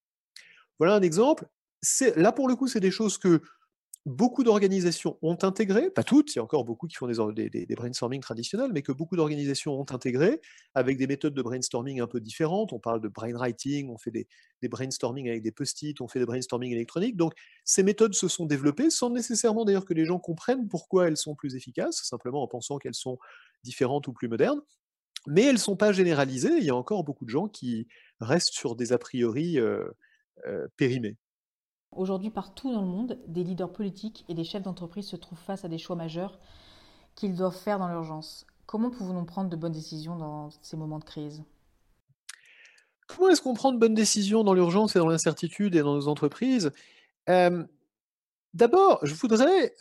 Voilà 0.80 0.96
un 0.96 1.02
exemple. 1.02 1.48
Là, 2.16 2.32
pour 2.32 2.48
le 2.48 2.56
coup, 2.56 2.68
c'est 2.68 2.80
des 2.80 2.92
choses 2.92 3.18
que 3.18 3.42
beaucoup 4.06 4.44
d'organisations 4.44 5.18
ont 5.22 5.38
intégré, 5.44 5.90
pas 5.90 6.04
toutes, 6.04 6.36
il 6.36 6.38
y 6.38 6.40
a 6.40 6.44
encore 6.44 6.66
beaucoup 6.66 6.88
qui 6.88 6.96
font 6.96 7.08
des, 7.08 7.66
brainstorming 7.76 8.20
traditionnels, 8.20 8.72
mais 8.74 8.82
que 8.82 8.92
beaucoup 8.92 9.16
d'organisations 9.16 9.80
ont 9.80 9.86
intégré 9.92 10.42
avec 10.76 10.98
des 10.98 11.08
méthodes 11.08 11.34
de 11.34 11.42
brainstorming 11.42 12.02
un 12.02 12.08
peu 12.08 12.20
différentes. 12.20 12.74
On 12.74 12.80
parle 12.80 13.00
de 13.00 13.08
brainwriting, 13.08 13.90
on 13.90 13.98
fait 13.98 14.12
des, 14.12 14.28
brainstorming 14.64 15.30
avec 15.30 15.42
des 15.42 15.52
post-it, 15.52 16.02
on 16.02 16.08
fait 16.08 16.20
des 16.20 16.26
brainstorming 16.26 16.72
électroniques. 16.74 17.16
Donc 17.16 17.34
ces 17.64 17.84
méthodes 17.84 18.14
se 18.14 18.28
sont 18.28 18.46
développées 18.46 18.90
sans 18.90 19.10
nécessairement 19.10 19.64
d'ailleurs 19.64 19.86
que 19.86 19.94
les 19.94 20.06
gens 20.06 20.20
comprennent 20.20 20.68
pourquoi 20.68 21.08
elles 21.08 21.18
sont 21.18 21.36
plus 21.36 21.56
efficaces, 21.56 22.02
simplement 22.04 22.44
en 22.44 22.48
pensant 22.48 22.80
qu'elles 22.80 22.96
sont 22.96 23.18
différentes 23.64 24.08
ou 24.08 24.14
plus 24.14 24.28
modernes. 24.28 24.62
Mais 25.28 25.44
elles 25.44 25.54
ne 25.54 25.60
sont 25.60 25.78
pas 25.78 25.94
généralisées, 25.94 26.58
il 26.58 26.66
y 26.66 26.70
a 26.70 26.76
encore 26.76 27.06
beaucoup 27.06 27.24
de 27.24 27.30
gens 27.30 27.48
qui 27.48 27.88
restent 28.20 28.54
sur 28.54 28.76
des 28.76 28.92
a 28.92 28.98
priori 28.98 29.58
euh, 29.58 29.86
euh, 30.46 30.68
périmés. 30.76 31.16
Aujourd'hui, 31.96 32.30
partout 32.30 32.74
dans 32.74 32.82
le 32.82 32.88
monde, 32.88 33.20
des 33.28 33.44
leaders 33.44 33.72
politiques 33.72 34.26
et 34.30 34.34
des 34.34 34.44
chefs 34.44 34.64
d'entreprise 34.64 35.08
se 35.08 35.16
trouvent 35.16 35.40
face 35.40 35.66
à 35.66 35.68
des 35.68 35.78
choix 35.78 35.96
majeurs 35.96 36.40
qu'ils 37.16 37.36
doivent 37.36 37.56
faire 37.56 37.80
dans 37.80 37.88
l'urgence. 37.88 38.46
Comment 38.66 38.90
pouvons-nous 38.90 39.26
prendre 39.26 39.50
de 39.50 39.56
bonnes 39.56 39.74
décisions 39.74 40.16
dans 40.16 40.50
ces 40.62 40.78
moments 40.78 41.00
de 41.00 41.04
crise? 41.04 41.44
Comment 43.08 43.30
est-ce 43.30 43.42
qu'on 43.42 43.54
prend 43.54 43.72
de 43.72 43.78
bonnes 43.78 43.94
décisions 43.94 44.44
dans 44.44 44.54
l'urgence 44.54 44.96
et 44.96 45.00
dans 45.00 45.08
l'incertitude 45.08 45.76
et 45.76 45.82
dans 45.82 45.96
nos 45.96 46.08
entreprises? 46.08 46.72
D'abord, 47.28 49.00
je 49.04 49.14
voudrais 49.14 49.76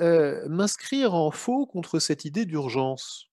m'inscrire 0.49 1.14
en 1.14 1.31
faux 1.31 1.66
contre 1.66 1.99
cette 1.99 2.25
idée 2.25 2.45
d'urgence. 2.45 3.28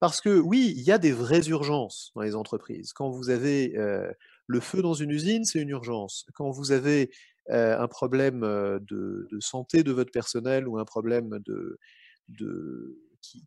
Parce 0.00 0.20
que 0.20 0.40
oui, 0.40 0.74
il 0.76 0.82
y 0.82 0.90
a 0.90 0.98
des 0.98 1.12
vraies 1.12 1.46
urgences 1.48 2.10
dans 2.16 2.22
les 2.22 2.34
entreprises. 2.34 2.92
Quand 2.92 3.08
vous 3.08 3.30
avez 3.30 3.74
le 4.46 4.60
feu 4.60 4.82
dans 4.82 4.94
une 4.94 5.10
usine, 5.10 5.44
c'est 5.44 5.60
une 5.60 5.68
urgence. 5.68 6.26
Quand 6.34 6.50
vous 6.50 6.72
avez 6.72 7.10
un 7.48 7.88
problème 7.88 8.40
de, 8.40 9.28
santé 9.40 9.82
de 9.82 9.92
votre 9.92 10.12
personnel 10.12 10.68
ou 10.68 10.78
un 10.78 10.84
problème 10.84 11.38
de, 11.40 11.78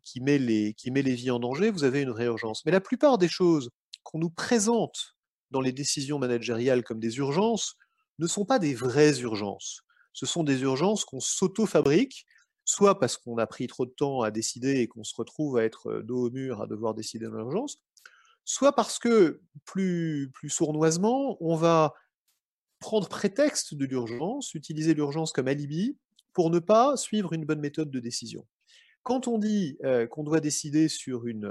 qui, 0.04 0.20
met 0.20 0.38
les, 0.38 0.74
qui 0.74 0.90
met 0.90 1.02
les 1.02 1.14
vies 1.14 1.30
en 1.30 1.38
danger, 1.38 1.70
vous 1.70 1.84
avez 1.84 2.02
une 2.02 2.10
réurgence. 2.10 2.64
Mais 2.64 2.72
la 2.72 2.80
plupart 2.80 3.18
des 3.18 3.28
choses 3.28 3.70
qu'on 4.02 4.18
nous 4.18 4.30
présente 4.30 5.16
dans 5.50 5.60
les 5.60 5.72
décisions 5.72 6.18
managériales 6.18 6.82
comme 6.82 7.00
des 7.00 7.18
urgences 7.18 7.76
ne 8.18 8.26
sont 8.26 8.44
pas 8.44 8.58
des 8.58 8.74
vraies 8.74 9.20
urgences. 9.20 9.82
Ce 10.12 10.26
sont 10.26 10.44
des 10.44 10.62
urgences 10.62 11.04
qu'on 11.04 11.20
s'auto-fabrique, 11.20 12.26
soit 12.64 12.98
parce 12.98 13.16
qu'on 13.16 13.38
a 13.38 13.46
pris 13.46 13.66
trop 13.66 13.86
de 13.86 13.90
temps 13.90 14.22
à 14.22 14.30
décider 14.30 14.80
et 14.80 14.88
qu'on 14.88 15.04
se 15.04 15.14
retrouve 15.14 15.58
à 15.58 15.64
être 15.64 16.00
dos 16.02 16.26
au 16.26 16.30
mur 16.30 16.62
à 16.62 16.66
devoir 16.66 16.94
décider 16.94 17.26
dans 17.26 17.36
l'urgence, 17.36 17.78
soit 18.44 18.72
parce 18.72 18.98
que, 18.98 19.42
plus, 19.64 20.30
plus 20.32 20.50
sournoisement, 20.50 21.36
on 21.40 21.56
va 21.56 21.94
prendre 22.78 23.08
prétexte 23.08 23.74
de 23.74 23.84
l'urgence, 23.84 24.54
utiliser 24.54 24.94
l'urgence 24.94 25.32
comme 25.32 25.48
alibi 25.48 25.96
pour 26.32 26.50
ne 26.50 26.58
pas 26.58 26.96
suivre 26.96 27.32
une 27.32 27.44
bonne 27.44 27.60
méthode 27.60 27.90
de 27.90 28.00
décision. 28.00 28.46
Quand 29.02 29.28
on 29.28 29.38
dit 29.38 29.78
qu'on 30.10 30.24
doit 30.24 30.40
décider 30.40 30.88
sur 30.88 31.26
une, 31.26 31.50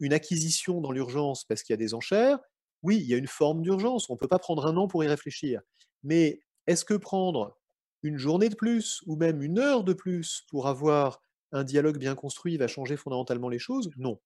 une 0.00 0.12
acquisition 0.12 0.80
dans 0.80 0.92
l'urgence 0.92 1.44
parce 1.44 1.62
qu'il 1.62 1.72
y 1.72 1.74
a 1.74 1.78
des 1.78 1.94
enchères, 1.94 2.38
oui, 2.82 2.98
il 2.98 3.06
y 3.06 3.14
a 3.14 3.16
une 3.16 3.26
forme 3.26 3.62
d'urgence, 3.62 4.08
on 4.10 4.14
ne 4.14 4.18
peut 4.18 4.28
pas 4.28 4.38
prendre 4.38 4.66
un 4.66 4.76
an 4.76 4.86
pour 4.88 5.02
y 5.02 5.08
réfléchir. 5.08 5.60
Mais 6.02 6.40
est-ce 6.66 6.84
que 6.84 6.94
prendre 6.94 7.58
une 8.02 8.18
journée 8.18 8.48
de 8.48 8.54
plus 8.54 9.02
ou 9.06 9.16
même 9.16 9.42
une 9.42 9.58
heure 9.58 9.82
de 9.84 9.92
plus 9.92 10.44
pour 10.48 10.68
avoir 10.68 11.20
un 11.50 11.64
dialogue 11.64 11.98
bien 11.98 12.14
construit 12.14 12.56
va 12.56 12.68
changer 12.68 12.96
fondamentalement 12.96 13.48
les 13.48 13.58
choses? 13.58 13.90
Non. 13.96 14.20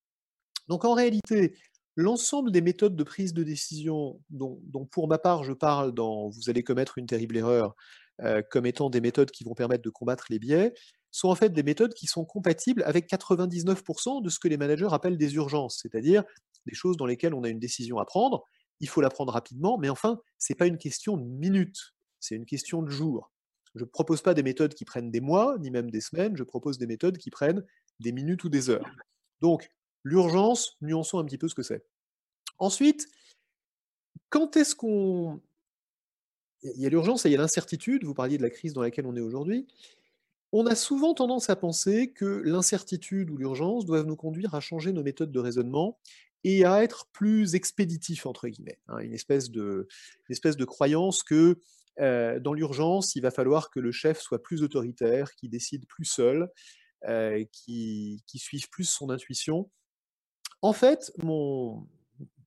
Donc 0.68 0.84
en 0.84 0.94
réalité, 0.94 1.56
l'ensemble 1.96 2.50
des 2.50 2.60
méthodes 2.60 2.96
de 2.96 3.04
prise 3.04 3.34
de 3.34 3.42
décision 3.42 4.20
dont, 4.30 4.60
pour 4.90 5.08
ma 5.08 5.18
part 5.18 5.44
je 5.44 5.52
parle 5.52 5.92
dans 5.92 6.28
Vous 6.30 6.48
allez 6.48 6.62
commettre 6.62 6.98
une 6.98 7.06
terrible 7.06 7.36
erreur 7.36 7.74
comme 8.50 8.66
étant 8.66 8.88
des 8.88 9.00
méthodes 9.00 9.30
qui 9.30 9.42
vont 9.42 9.54
permettre 9.54 9.82
de 9.82 9.90
combattre 9.90 10.26
les 10.30 10.38
biais, 10.38 10.74
sont 11.10 11.28
en 11.28 11.34
fait 11.34 11.52
des 11.52 11.62
méthodes 11.62 11.92
qui 11.92 12.06
sont 12.06 12.24
compatibles 12.24 12.82
avec 12.84 13.10
99% 13.10 14.22
de 14.22 14.28
ce 14.28 14.38
que 14.38 14.48
les 14.48 14.56
managers 14.56 14.88
appellent 14.92 15.18
des 15.18 15.34
urgences, 15.34 15.80
c'est-à-dire 15.82 16.22
des 16.66 16.74
choses 16.74 16.96
dans 16.96 17.06
lesquelles 17.06 17.34
on 17.34 17.42
a 17.42 17.48
une 17.48 17.58
décision 17.58 17.98
à 17.98 18.04
prendre, 18.04 18.44
il 18.80 18.88
faut 18.88 19.00
la 19.00 19.10
prendre 19.10 19.32
rapidement, 19.32 19.76
mais 19.76 19.88
enfin, 19.88 20.20
ce 20.38 20.52
n'est 20.52 20.56
pas 20.56 20.66
une 20.66 20.78
question 20.78 21.16
de 21.16 21.24
minutes, 21.24 21.94
c'est 22.20 22.36
une 22.36 22.46
question 22.46 22.82
de 22.82 22.90
jours. 22.90 23.32
Je 23.74 23.84
ne 23.84 23.88
propose 23.88 24.22
pas 24.22 24.34
des 24.34 24.42
méthodes 24.42 24.74
qui 24.74 24.84
prennent 24.84 25.10
des 25.10 25.20
mois, 25.20 25.56
ni 25.58 25.70
même 25.70 25.90
des 25.90 26.00
semaines, 26.00 26.36
je 26.36 26.44
propose 26.44 26.78
des 26.78 26.86
méthodes 26.86 27.18
qui 27.18 27.30
prennent 27.30 27.64
des 28.00 28.12
minutes 28.12 28.44
ou 28.44 28.48
des 28.48 28.70
heures. 28.70 28.88
Donc, 29.40 29.68
l'urgence, 30.02 30.76
nuançons 30.80 31.18
un 31.18 31.24
petit 31.24 31.38
peu 31.38 31.48
ce 31.48 31.54
que 31.54 31.62
c'est. 31.62 31.84
Ensuite, 32.58 33.08
quand 34.28 34.56
est-ce 34.56 34.74
qu'on... 34.74 35.40
Il 36.62 36.80
y 36.80 36.86
a 36.86 36.88
l'urgence 36.88 37.26
et 37.26 37.28
il 37.28 37.32
y 37.32 37.34
a 37.34 37.38
l'incertitude, 37.38 38.04
vous 38.04 38.14
parliez 38.14 38.38
de 38.38 38.42
la 38.42 38.50
crise 38.50 38.72
dans 38.72 38.82
laquelle 38.82 39.06
on 39.06 39.16
est 39.16 39.20
aujourd'hui. 39.20 39.66
On 40.52 40.66
a 40.66 40.76
souvent 40.76 41.12
tendance 41.12 41.50
à 41.50 41.56
penser 41.56 42.12
que 42.12 42.24
l'incertitude 42.44 43.30
ou 43.30 43.36
l'urgence 43.36 43.84
doivent 43.84 44.06
nous 44.06 44.16
conduire 44.16 44.54
à 44.54 44.60
changer 44.60 44.92
nos 44.92 45.02
méthodes 45.02 45.32
de 45.32 45.40
raisonnement 45.40 45.98
et 46.44 46.64
à 46.64 46.82
être 46.82 47.06
plus 47.12 47.54
expéditifs, 47.54 48.26
entre 48.26 48.48
guillemets. 48.48 48.78
Hein, 48.88 48.98
une, 48.98 49.12
espèce 49.12 49.50
de, 49.50 49.88
espèce 50.28 50.56
de 50.56 50.64
croyance 50.64 51.22
que 51.22 51.58
euh, 52.00 52.38
dans 52.40 52.52
l'urgence, 52.52 53.16
il 53.16 53.22
va 53.22 53.30
falloir 53.30 53.70
que 53.70 53.80
le 53.80 53.92
chef 53.92 54.20
soit 54.20 54.42
plus 54.42 54.62
autoritaire, 54.62 55.34
qui 55.34 55.48
décide 55.48 55.86
plus 55.86 56.04
seul, 56.04 56.48
euh, 57.08 57.44
qui, 57.52 58.22
qui 58.26 58.38
suive 58.38 58.68
plus 58.70 58.84
son 58.84 59.10
intuition. 59.10 59.70
En 60.62 60.72
fait, 60.72 61.12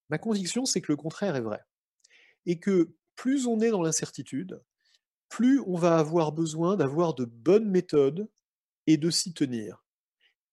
ma 0.09 0.17
conviction, 0.17 0.65
c'est 0.65 0.81
que 0.81 0.91
le 0.91 0.95
contraire 0.95 1.35
est 1.35 1.41
vrai. 1.41 1.61
Et 2.45 2.59
que 2.59 2.95
plus 3.15 3.47
on 3.47 3.59
est 3.59 3.71
dans 3.71 3.81
l'incertitude, 3.81 4.61
plus 5.29 5.61
on 5.67 5.75
va 5.75 5.97
avoir 5.97 6.31
besoin 6.31 6.77
d'avoir 6.77 7.13
de 7.13 7.25
bonnes 7.25 7.69
méthodes 7.69 8.29
et 8.87 8.97
de 8.97 9.09
s'y 9.09 9.33
tenir. 9.33 9.83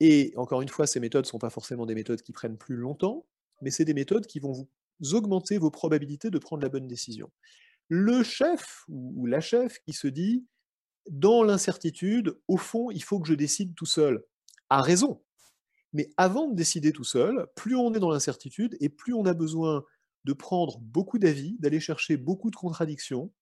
Et 0.00 0.33
encore 0.37 0.62
une 0.62 0.69
fois, 0.69 0.87
ces 0.87 1.00
méthodes 1.00 1.25
ne 1.25 1.28
sont 1.28 1.38
pas 1.38 1.50
forcément 1.50 1.87
des 1.87 1.95
méthodes 1.95 2.23
qui 2.23 2.33
prennent 2.33 2.59
plus 2.59 2.76
longtemps, 2.76 3.26
mais 3.61 3.71
c'est 3.71 3.85
des 3.85 3.95
méthodes 3.95 4.26
qui 4.26 4.40
vont 4.40 4.52
vous 4.52 5.14
augmenter 5.14 5.59
vos 5.59 5.71
probabilités 5.71 6.31
de 6.31 6.38
prendre 6.38 6.62
la 6.62 6.69
bonne 6.69 6.88
décision. 6.88 7.31
Le 7.88 8.23
chef 8.23 8.84
ou 8.89 9.26
la 9.26 9.41
chef 9.41 9.78
qui 9.80 9.93
se 9.93 10.08
dit, 10.08 10.47
dans 11.10 11.45
l'incertitude, 11.45 12.36
au 12.49 12.56
fond, 12.56 12.91
il 12.91 13.02
faut 13.02 13.21
que 13.21 13.28
je 13.28 13.34
décide 13.34 13.75
tout 13.75 13.86
seul, 13.86 14.25
a 14.71 14.82
raison. 14.82 15.23
Mais 15.93 16.11
avant 16.17 16.49
de 16.49 16.55
décider 16.55 16.93
tout 16.93 17.05
seul, 17.05 17.47
plus 17.55 17.76
on 17.76 17.93
est 17.95 18.00
dans 18.00 18.11
l'incertitude 18.11 18.76
et 18.81 18.89
plus 18.89 19.15
on 19.15 19.26
a 19.26 19.35
besoin 19.35 19.85
de 20.25 20.33
prendre 20.33 20.78
beaucoup 20.78 21.19
d'avis, 21.19 21.57
d'aller 21.59 21.81
chercher 21.81 22.17
beaucoup 22.17 22.50
de 22.50 22.57
contradictions, 22.57 23.33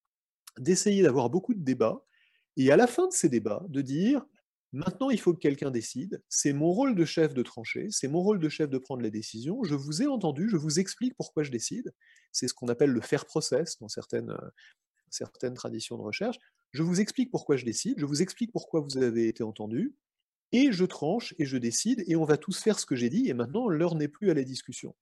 d'essayer 0.59 1.03
d'avoir 1.03 1.31
beaucoup 1.31 1.55
de 1.55 1.63
débats, 1.63 2.05
et 2.57 2.73
à 2.73 2.77
la 2.77 2.87
fin 2.87 3.07
de 3.07 3.13
ces 3.13 3.29
débats, 3.29 3.65
de 3.69 3.83
dire, 3.83 4.25
maintenant 4.73 5.11
il 5.11 5.21
faut 5.21 5.33
que 5.33 5.39
quelqu'un 5.39 5.71
décide, 5.71 6.23
c'est 6.29 6.53
mon 6.53 6.73
rôle 6.73 6.95
de 6.95 7.05
chef 7.05 7.35
de 7.35 7.43
trancher, 7.43 7.89
c'est 7.91 8.09
mon 8.09 8.21
rôle 8.21 8.41
de 8.41 8.49
chef 8.49 8.69
de 8.69 8.79
prendre 8.79 9.03
les 9.03 9.11
décisions, 9.11 9.63
je 9.63 9.75
vous 9.75 10.03
ai 10.03 10.07
entendu, 10.07 10.49
je 10.49 10.57
vous 10.57 10.81
explique 10.81 11.15
pourquoi 11.17 11.43
je 11.43 11.51
décide, 11.51 11.93
c'est 12.33 12.49
ce 12.49 12.55
qu'on 12.55 12.69
appelle 12.69 12.91
le 12.91 13.01
faire 13.01 13.27
process 13.27 13.79
dans 13.79 13.89
certaines, 13.89 14.35
certaines 15.11 15.55
traditions 15.55 15.97
de 15.97 16.03
recherche, 16.03 16.39
je 16.73 16.83
vous 16.83 17.01
explique 17.01 17.31
pourquoi 17.31 17.57
je 17.57 17.65
décide, 17.65 17.99
je 17.99 18.07
vous 18.07 18.23
explique 18.23 18.53
pourquoi 18.53 18.81
vous 18.81 18.99
avez 18.99 19.29
été 19.29 19.43
entendu, 19.43 19.95
et 20.53 20.73
je 20.73 20.85
tranche 20.85 21.35
et 21.39 21.45
je 21.45 21.57
décide, 21.57 22.05
et 22.07 22.17
on 22.17 22.25
va 22.25 22.37
tous 22.37 22.59
faire 22.61 22.79
ce 22.79 22.87
que 22.87 22.97
j'ai 22.97 23.09
dit, 23.09 23.29
et 23.29 23.35
maintenant 23.35 23.69
l'heure 23.69 23.95
n'est 23.95 24.09
plus 24.09 24.31
à 24.31 24.35
la 24.35 24.45
discussion. 24.45 24.95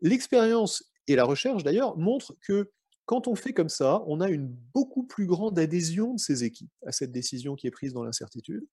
L'expérience 0.00 0.92
et 1.06 1.16
la 1.16 1.24
recherche 1.24 1.64
d'ailleurs 1.64 1.96
montrent 1.96 2.36
que 2.40 2.70
quand 3.06 3.28
on 3.28 3.34
fait 3.34 3.52
comme 3.52 3.68
ça, 3.68 4.02
on 4.06 4.20
a 4.20 4.28
une 4.28 4.48
beaucoup 4.72 5.04
plus 5.04 5.26
grande 5.26 5.58
adhésion 5.58 6.14
de 6.14 6.20
ces 6.20 6.44
équipes 6.44 6.72
à 6.86 6.92
cette 6.92 7.12
décision 7.12 7.54
qui 7.54 7.66
est 7.66 7.70
prise 7.70 7.92
dans 7.92 8.02
l'incertitude. 8.02 8.66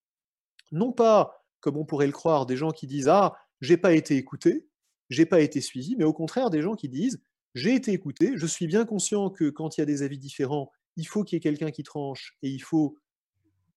Non 0.71 0.93
pas, 0.93 1.45
comme 1.59 1.77
on 1.77 1.85
pourrait 1.85 2.05
le 2.05 2.13
croire, 2.13 2.45
des 2.45 2.55
gens 2.55 2.71
qui 2.71 2.87
disent 2.87 3.09
Ah, 3.09 3.35
j'ai 3.59 3.77
pas 3.77 3.93
été 3.93 4.15
écouté, 4.15 4.67
j'ai 5.09 5.25
pas 5.25 5.41
été 5.41 5.59
suivi, 5.59 5.95
mais 5.97 6.05
au 6.05 6.13
contraire 6.13 6.49
des 6.49 6.61
gens 6.61 6.75
qui 6.75 6.87
disent 6.87 7.21
J'ai 7.55 7.75
été 7.75 7.91
écouté, 7.91 8.33
je 8.37 8.45
suis 8.45 8.67
bien 8.67 8.85
conscient 8.85 9.29
que 9.29 9.49
quand 9.49 9.77
il 9.77 9.81
y 9.81 9.83
a 9.83 9.85
des 9.85 10.01
avis 10.01 10.17
différents, 10.17 10.71
il 10.95 11.07
faut 11.07 11.23
qu'il 11.23 11.35
y 11.35 11.37
ait 11.37 11.41
quelqu'un 11.41 11.71
qui 11.71 11.83
tranche 11.83 12.37
et 12.41 12.49
il 12.49 12.61
faut 12.61 12.97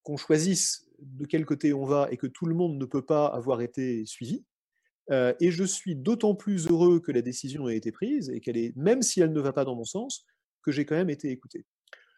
qu'on 0.05 0.16
choisisse 0.16 0.84
de 1.00 1.24
quel 1.26 1.44
côté 1.44 1.72
on 1.72 1.85
va 1.85 2.09
et 2.11 2.16
que 2.16 2.26
tout 2.26 2.46
le 2.46 2.54
monde 2.54 2.78
ne 2.78 2.85
peut 2.85 3.04
pas 3.04 3.26
avoir 3.26 3.61
été 3.61 4.04
suivi. 4.07 4.44
Euh, 5.11 5.35
et 5.40 5.50
je 5.50 5.64
suis 5.64 5.96
d'autant 5.96 6.35
plus 6.35 6.68
heureux 6.68 7.00
que 7.00 7.12
la 7.12 7.22
décision 7.22 7.68
ait 7.68 7.76
été 7.76 7.92
prise 7.92 8.30
et 8.30 8.40
qu'elle 8.40 8.57
est, 8.57 8.74
même 8.76 9.02
si 9.02 9.20
elle 9.20 9.33
ne 9.33 9.40
va 9.40 9.52
pas 9.52 9.64
dans 9.64 9.74
mon 9.74 9.85
sens, 9.85 10.24
que 10.62 10.72
j'ai 10.72 10.87
quand 10.87 10.96
même 10.96 11.11
été 11.11 11.30
écouté. 11.30 11.66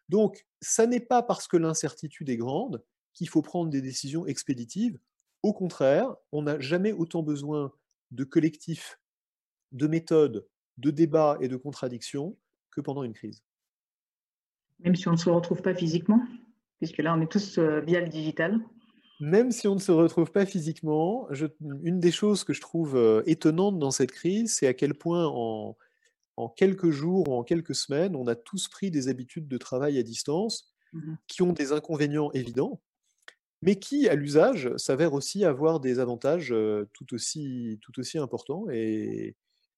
Donc, 0.09 0.47
ça 0.61 0.87
n'est 0.87 1.01
pas 1.01 1.23
parce 1.23 1.49
que 1.49 1.57
l'incertitude 1.57 2.29
est 2.31 2.37
grande 2.37 2.85
qu'il 3.13 3.29
faut 3.29 3.43
prendre 3.43 3.71
des 3.71 3.83
décisions 3.83 4.27
expéditives. 4.27 4.99
Au 5.43 5.53
contraire, 5.53 6.15
on 6.31 6.43
n'a 6.43 6.61
jamais 6.61 6.93
autant 6.93 7.23
besoin 7.23 7.73
de 8.13 8.25
collectifs, 8.25 9.01
de 9.73 9.89
méthodes, 9.89 10.47
de 10.79 10.91
débats 10.91 11.39
et 11.41 11.49
de 11.49 11.57
contradictions 11.57 12.39
que 12.71 12.81
pendant 12.81 13.03
une 13.03 13.15
crise. 13.15 13.43
Même 14.81 14.95
si 14.95 15.09
on 15.09 15.13
ne 15.13 15.17
se 15.17 15.31
retrouve 15.31 15.63
pas 15.63 15.75
physiquement, 15.75 16.23
puisque 16.79 16.99
là, 16.99 17.15
on 17.17 17.21
est 17.21 17.31
tous 17.31 17.59
euh, 17.59 17.81
via 17.81 18.01
le 18.01 18.09
digital. 18.09 18.59
Même 19.21 19.51
si 19.51 19.67
on 19.67 19.75
ne 19.75 19.81
se 19.81 19.93
retrouve 19.93 20.31
pas 20.31 20.45
physiquement, 20.45 21.29
une 21.83 22.01
des 22.01 22.13
choses 22.13 22.45
que 22.45 22.53
je 22.53 22.61
trouve 22.61 22.97
euh, 22.97 23.23
étonnante 23.27 23.79
dans 23.79 23.91
cette 23.91 24.13
crise, 24.13 24.55
c'est 24.55 24.67
à 24.67 24.75
quel 24.75 24.95
point 24.95 25.27
en, 25.27 25.77
en 26.37 26.49
quelques 26.49 26.91
jours 26.91 27.29
ou 27.29 27.35
en 27.35 27.43
quelques 27.43 27.75
semaines, 27.75 28.15
on 28.15 28.27
a 28.27 28.35
tous 28.35 28.69
pris 28.69 28.91
des 28.91 29.09
habitudes 29.09 29.49
de 29.49 29.59
travail 29.59 29.99
à 29.99 30.03
distance 30.03 30.73
mmh 30.93 31.15
qui 31.27 31.43
ont 31.43 31.53
des 31.53 31.73
inconvénients 31.73 32.31
évidents, 32.33 32.81
mais 33.61 33.77
qui, 33.77 34.09
à 34.09 34.15
l'usage, 34.15 34.71
s'avèrent 34.77 35.15
aussi 35.15 35.45
avoir 35.45 35.81
des 35.81 35.99
avantages 35.99 36.55
tout 36.93 37.15
aussi, 37.15 37.79
tout 37.83 37.99
aussi 37.99 38.19
importants. 38.19 38.67
Et 38.71 39.35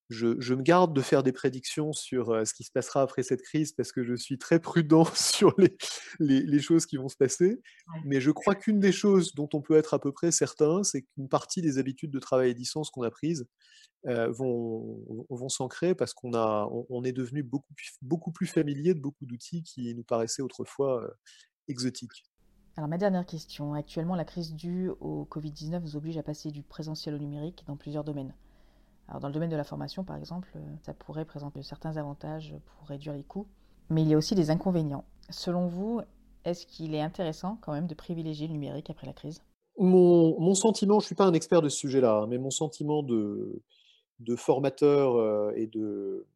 je, 0.08 0.54
me 0.54 0.62
garde 0.62 0.94
de 0.94 1.02
faire 1.02 1.22
des 1.22 1.32
prédictions 1.32 1.92
sur 1.92 2.46
ce 2.46 2.54
qui 2.54 2.64
se 2.64 2.72
passera 2.72 3.02
après 3.02 3.22
cette 3.22 3.42
crise 3.42 3.72
parce 3.72 3.92
que 3.92 4.02
je 4.02 4.14
suis 4.14 4.38
très 4.38 4.58
prudent 4.58 5.04
sur 5.14 5.54
les, 5.58 5.76
les, 6.18 6.60
choses 6.60 6.86
qui 6.86 6.96
vont 6.96 7.08
se 7.08 7.16
passer. 7.16 7.60
Mais 8.04 8.20
je 8.20 8.30
crois 8.30 8.54
qu'une 8.54 8.80
des 8.80 8.92
choses 8.92 9.34
dont 9.34 9.48
on 9.52 9.60
peut 9.60 9.76
être 9.76 9.94
à 9.94 9.98
peu 9.98 10.12
près 10.12 10.30
certain, 10.30 10.82
c'est 10.82 11.02
qu'une 11.02 11.28
partie 11.28 11.60
des 11.60 11.78
habitudes 11.78 12.10
de 12.10 12.18
travail 12.18 12.50
à 12.50 12.54
distance 12.54 12.90
qu'on 12.90 13.02
a 13.02 13.10
prises 13.10 13.46
vont, 14.04 15.04
vont 15.28 15.48
s'ancrer 15.48 15.94
parce 15.94 16.14
qu'on 16.14 16.32
a, 16.34 16.68
on, 16.88 17.04
est 17.04 17.12
devenu 17.12 17.42
beaucoup, 17.42 17.74
beaucoup 18.00 18.32
plus 18.32 18.46
familier 18.46 18.94
de 18.94 19.00
beaucoup 19.00 19.26
d'outils 19.26 19.62
qui 19.62 19.94
nous 19.94 20.04
paraissaient 20.04 20.42
autrefois 20.42 21.06
exotiques. 21.68 22.24
Alors 22.78 22.88
ma 22.88 22.96
dernière 22.96 23.26
question, 23.26 23.74
actuellement 23.74 24.14
la 24.14 24.24
crise 24.24 24.54
due 24.54 24.88
au 25.00 25.26
Covid-19 25.28 25.80
vous 25.80 25.96
oblige 25.96 26.16
à 26.16 26.22
passer 26.22 26.52
du 26.52 26.62
présentiel 26.62 27.14
au 27.16 27.18
numérique 27.18 27.64
dans 27.66 27.76
plusieurs 27.76 28.04
domaines. 28.04 28.32
Alors 29.08 29.20
dans 29.20 29.28
le 29.28 29.34
domaine 29.34 29.50
de 29.50 29.56
la 29.56 29.64
formation, 29.64 30.04
par 30.04 30.16
exemple, 30.16 30.50
euh, 30.56 30.60
ça 30.82 30.92
pourrait 30.92 31.24
présenter 31.24 31.62
certains 31.62 31.96
avantages 31.96 32.54
pour 32.66 32.88
réduire 32.88 33.14
les 33.14 33.22
coûts, 33.22 33.46
mais 33.88 34.02
il 34.02 34.08
y 34.08 34.14
a 34.14 34.18
aussi 34.18 34.34
des 34.34 34.50
inconvénients. 34.50 35.04
Selon 35.30 35.66
vous, 35.66 36.00
est-ce 36.44 36.66
qu'il 36.66 36.94
est 36.94 37.00
intéressant 37.00 37.58
quand 37.62 37.72
même 37.72 37.86
de 37.86 37.94
privilégier 37.94 38.46
le 38.46 38.52
numérique 38.52 38.90
après 38.90 39.06
la 39.06 39.14
crise? 39.14 39.42
Mon, 39.78 40.54
sentiment, 40.54 40.98
je 40.98 41.04
ne 41.04 41.06
suis 41.06 41.14
pas 41.14 41.26
un 41.26 41.32
expert 41.32 41.62
de 41.62 41.68
ce 41.68 41.78
sujet-là, 41.78 42.22
hein, 42.22 42.26
mais 42.26 42.36
mon 42.36 42.50
sentiment 42.50 43.02
de, 43.02 43.62
de 44.18 44.36
formateur 44.36 45.14
euh, 45.14 45.52
et 45.54 45.68
de, 45.68 46.26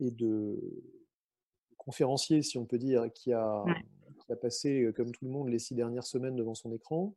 et 0.00 0.10
de 0.10 0.58
conférencier, 1.76 2.42
si 2.42 2.58
on 2.58 2.64
peut 2.64 2.78
dire, 2.78 3.12
qui 3.12 3.32
a, 3.32 3.64
qui 4.24 4.32
a, 4.32 4.36
passé, 4.36 4.90
comme 4.96 5.12
tout 5.12 5.26
le 5.26 5.30
monde, 5.30 5.48
les 5.48 5.58
six 5.58 5.74
dernières 5.74 6.06
semaines 6.06 6.36
devant 6.36 6.54
son 6.54 6.72
écran, 6.72 7.14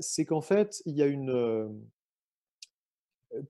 c'est 0.00 0.24
qu'en 0.24 0.40
fait, 0.40 0.82
il 0.86 0.96
y 0.96 1.02
a 1.02 1.06
une... 1.06 1.80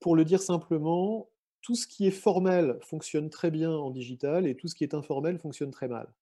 pour 0.00 0.16
le 0.16 0.24
dire 0.24 0.42
simplement, 0.42 1.28
tout 1.62 1.74
ce 1.74 1.86
qui 1.86 2.06
est 2.06 2.12
formel 2.12 2.78
fonctionne 2.82 3.30
très 3.30 3.50
bien 3.50 3.70
en 3.70 3.90
digital 3.90 4.46
et 4.46 4.54
tout 4.56 4.68
ce 4.68 4.74
qui 4.74 4.84
est 4.84 4.94
informel 4.94 5.38
fonctionne 5.38 5.70
très 5.70 5.88
mal. 5.88 6.12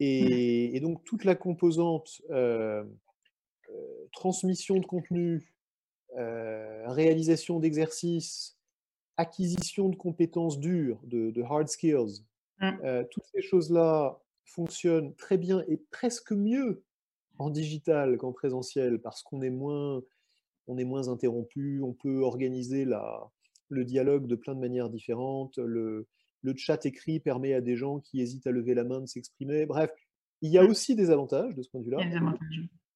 Et, 0.00 0.80
donc 0.80 1.04
toute 1.04 1.24
la 1.24 1.36
composante 1.36 2.22
transmission 4.12 4.78
de 4.78 4.86
contenu, 4.86 5.54
réalisation 6.16 7.60
d'exercices, 7.60 8.58
acquisition 9.16 9.88
de 9.88 9.96
compétences 9.96 10.58
dures, 10.58 11.00
de, 11.04 11.42
hard 11.42 11.68
skills, 11.68 12.24
mmh. 12.60 13.04
toutes 13.10 13.26
ces 13.32 13.42
choses-là 13.42 14.20
fonctionnent 14.44 15.14
très 15.14 15.38
bien 15.38 15.64
et 15.68 15.76
presque 15.76 16.32
mieux 16.32 16.82
en 17.38 17.50
digital 17.50 18.18
qu'en 18.18 18.32
présentiel 18.32 19.00
parce 19.00 19.22
qu'on 19.22 19.42
est 19.42 19.50
moins, 19.50 20.02
on 20.66 20.78
est 20.78 20.84
moins 20.84 21.08
interrompu, 21.08 21.80
on 21.82 21.92
peut 21.92 22.22
organiser 22.22 22.84
la, 22.84 23.30
le 23.68 23.84
dialogue 23.84 24.26
de 24.26 24.36
plein 24.36 24.54
de 24.54 24.60
manières 24.60 24.90
différentes, 24.90 25.58
le, 25.58 26.06
le 26.42 26.56
chat 26.56 26.84
écrit 26.86 27.20
permet 27.20 27.54
à 27.54 27.60
des 27.60 27.76
gens 27.76 28.00
qui 28.00 28.20
hésitent 28.20 28.46
à 28.46 28.50
lever 28.50 28.74
la 28.74 28.84
main 28.84 29.00
de 29.00 29.06
s'exprimer. 29.06 29.66
Bref, 29.66 29.90
il 30.40 30.50
y 30.50 30.58
a 30.58 30.64
mmh. 30.64 30.70
aussi 30.70 30.94
des 30.94 31.10
avantages 31.10 31.54
de 31.54 31.62
ce 31.62 31.70
point 31.70 31.80
de 31.80 31.86
vue-là. 31.86 32.00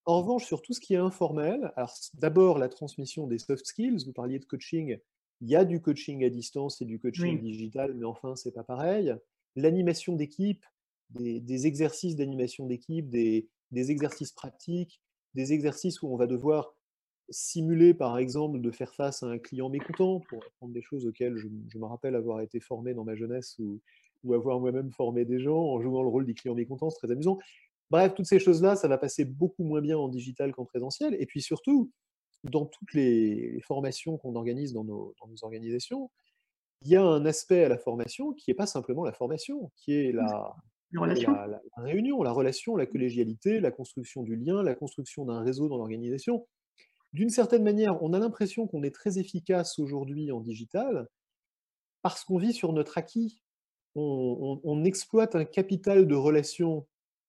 En 0.04 0.20
revanche, 0.20 0.44
sur 0.44 0.62
tout 0.62 0.72
ce 0.72 0.80
qui 0.80 0.94
est 0.94 0.98
informel, 0.98 1.72
alors 1.74 1.92
d'abord 2.14 2.58
la 2.58 2.68
transmission 2.68 3.26
des 3.26 3.38
soft 3.38 3.66
skills, 3.66 4.04
vous 4.06 4.12
parliez 4.12 4.38
de 4.38 4.44
coaching, 4.44 4.98
il 5.40 5.48
y 5.48 5.56
a 5.56 5.64
du 5.64 5.80
coaching 5.80 6.24
à 6.24 6.30
distance 6.30 6.80
et 6.80 6.84
du 6.84 7.00
coaching 7.00 7.40
digital, 7.40 7.92
mais 7.94 8.04
enfin, 8.04 8.36
c'est 8.36 8.52
pas 8.52 8.62
pareil. 8.62 9.14
L'animation 9.56 10.14
d'équipe, 10.14 10.64
des, 11.10 11.66
exercices 11.66 12.14
d'animation 12.14 12.66
d'équipe, 12.66 13.08
des, 13.10 13.48
des, 13.72 13.90
exercices 13.90 14.32
pratiques, 14.32 15.00
des 15.34 15.52
exercices 15.52 16.02
où 16.02 16.08
on 16.08 16.16
va 16.16 16.28
devoir 16.28 16.75
simuler, 17.28 17.94
par 17.94 18.18
exemple, 18.18 18.60
de 18.60 18.70
faire 18.70 18.94
face 18.94 19.22
à 19.22 19.26
un 19.26 19.38
client 19.38 19.68
mécontent, 19.68 20.20
pour 20.28 20.44
apprendre 20.44 20.72
des 20.72 20.82
choses 20.82 21.06
auxquelles 21.06 21.36
je, 21.36 21.48
me 21.48 21.84
rappelle 21.84 22.14
avoir 22.14 22.40
été 22.40 22.60
formé 22.60 22.94
dans 22.94 23.04
ma 23.04 23.16
jeunesse 23.16 23.56
ou, 23.58 23.80
ou 24.24 24.34
avoir 24.34 24.60
moi-même 24.60 24.90
formé 24.92 25.24
des 25.24 25.40
gens 25.40 25.58
en 25.58 25.80
jouant 25.80 26.02
le 26.02 26.08
rôle 26.08 26.26
des 26.26 26.34
clients 26.34 26.54
mécontents, 26.54 26.90
c'est 26.90 26.98
très 26.98 27.12
amusant. 27.12 27.38
Bref, 27.90 28.14
toutes 28.14 28.26
ces 28.26 28.38
choses-là, 28.38 28.74
ça 28.76 28.88
va 28.88 28.98
passer 28.98 29.24
beaucoup 29.24 29.62
moins 29.62 29.80
bien 29.80 29.96
en 29.96 30.08
digital 30.08 30.52
qu'en 30.52 30.64
présentiel. 30.64 31.16
Et 31.20 31.26
puis 31.26 31.40
surtout, 31.40 31.90
dans 32.44 32.66
toutes 32.66 32.92
les, 32.94 33.60
formations 33.62 34.18
qu'on 34.18 34.34
organise 34.34 34.72
dans 34.72 34.84
nos, 34.84 35.14
organisations, 35.42 36.10
il 36.82 36.90
y 36.90 36.96
a 36.96 37.02
un 37.02 37.24
aspect 37.24 37.64
à 37.64 37.68
la 37.68 37.78
formation 37.78 38.32
qui 38.32 38.50
n'est 38.50 38.54
pas 38.54 38.66
simplement 38.66 39.04
la 39.04 39.12
formation, 39.12 39.70
qui 39.76 39.94
est 39.94 40.12
la, 40.12 40.54
la, 40.92 41.60
réunion, 41.76 42.22
la 42.22 42.32
relation, 42.32 42.76
la 42.76 42.86
collégialité, 42.86 43.60
la 43.60 43.70
construction 43.70 44.22
du 44.22 44.36
lien, 44.36 44.62
la 44.62 44.74
construction 44.74 45.24
d'un 45.24 45.42
réseau 45.42 45.68
dans 45.68 45.78
l'organisation. 45.78 46.46
D'une 47.12 47.30
certaine 47.30 47.62
manière, 47.62 48.02
on 48.02 48.12
a 48.12 48.18
l'impression 48.18 48.66
qu'on 48.66 48.82
est 48.82 48.94
très 48.94 49.18
efficace 49.18 49.78
aujourd'hui 49.78 50.30
en 50.32 50.40
digital 50.40 51.08
parce 52.02 52.24
qu'on 52.24 52.38
vit 52.38 52.52
sur 52.52 52.72
notre 52.72 52.98
acquis. 52.98 53.42
On, 53.94 54.84
exploite 54.84 55.34
un 55.34 55.46
capital 55.46 56.06
de 56.06 56.14
relations, 56.14 56.86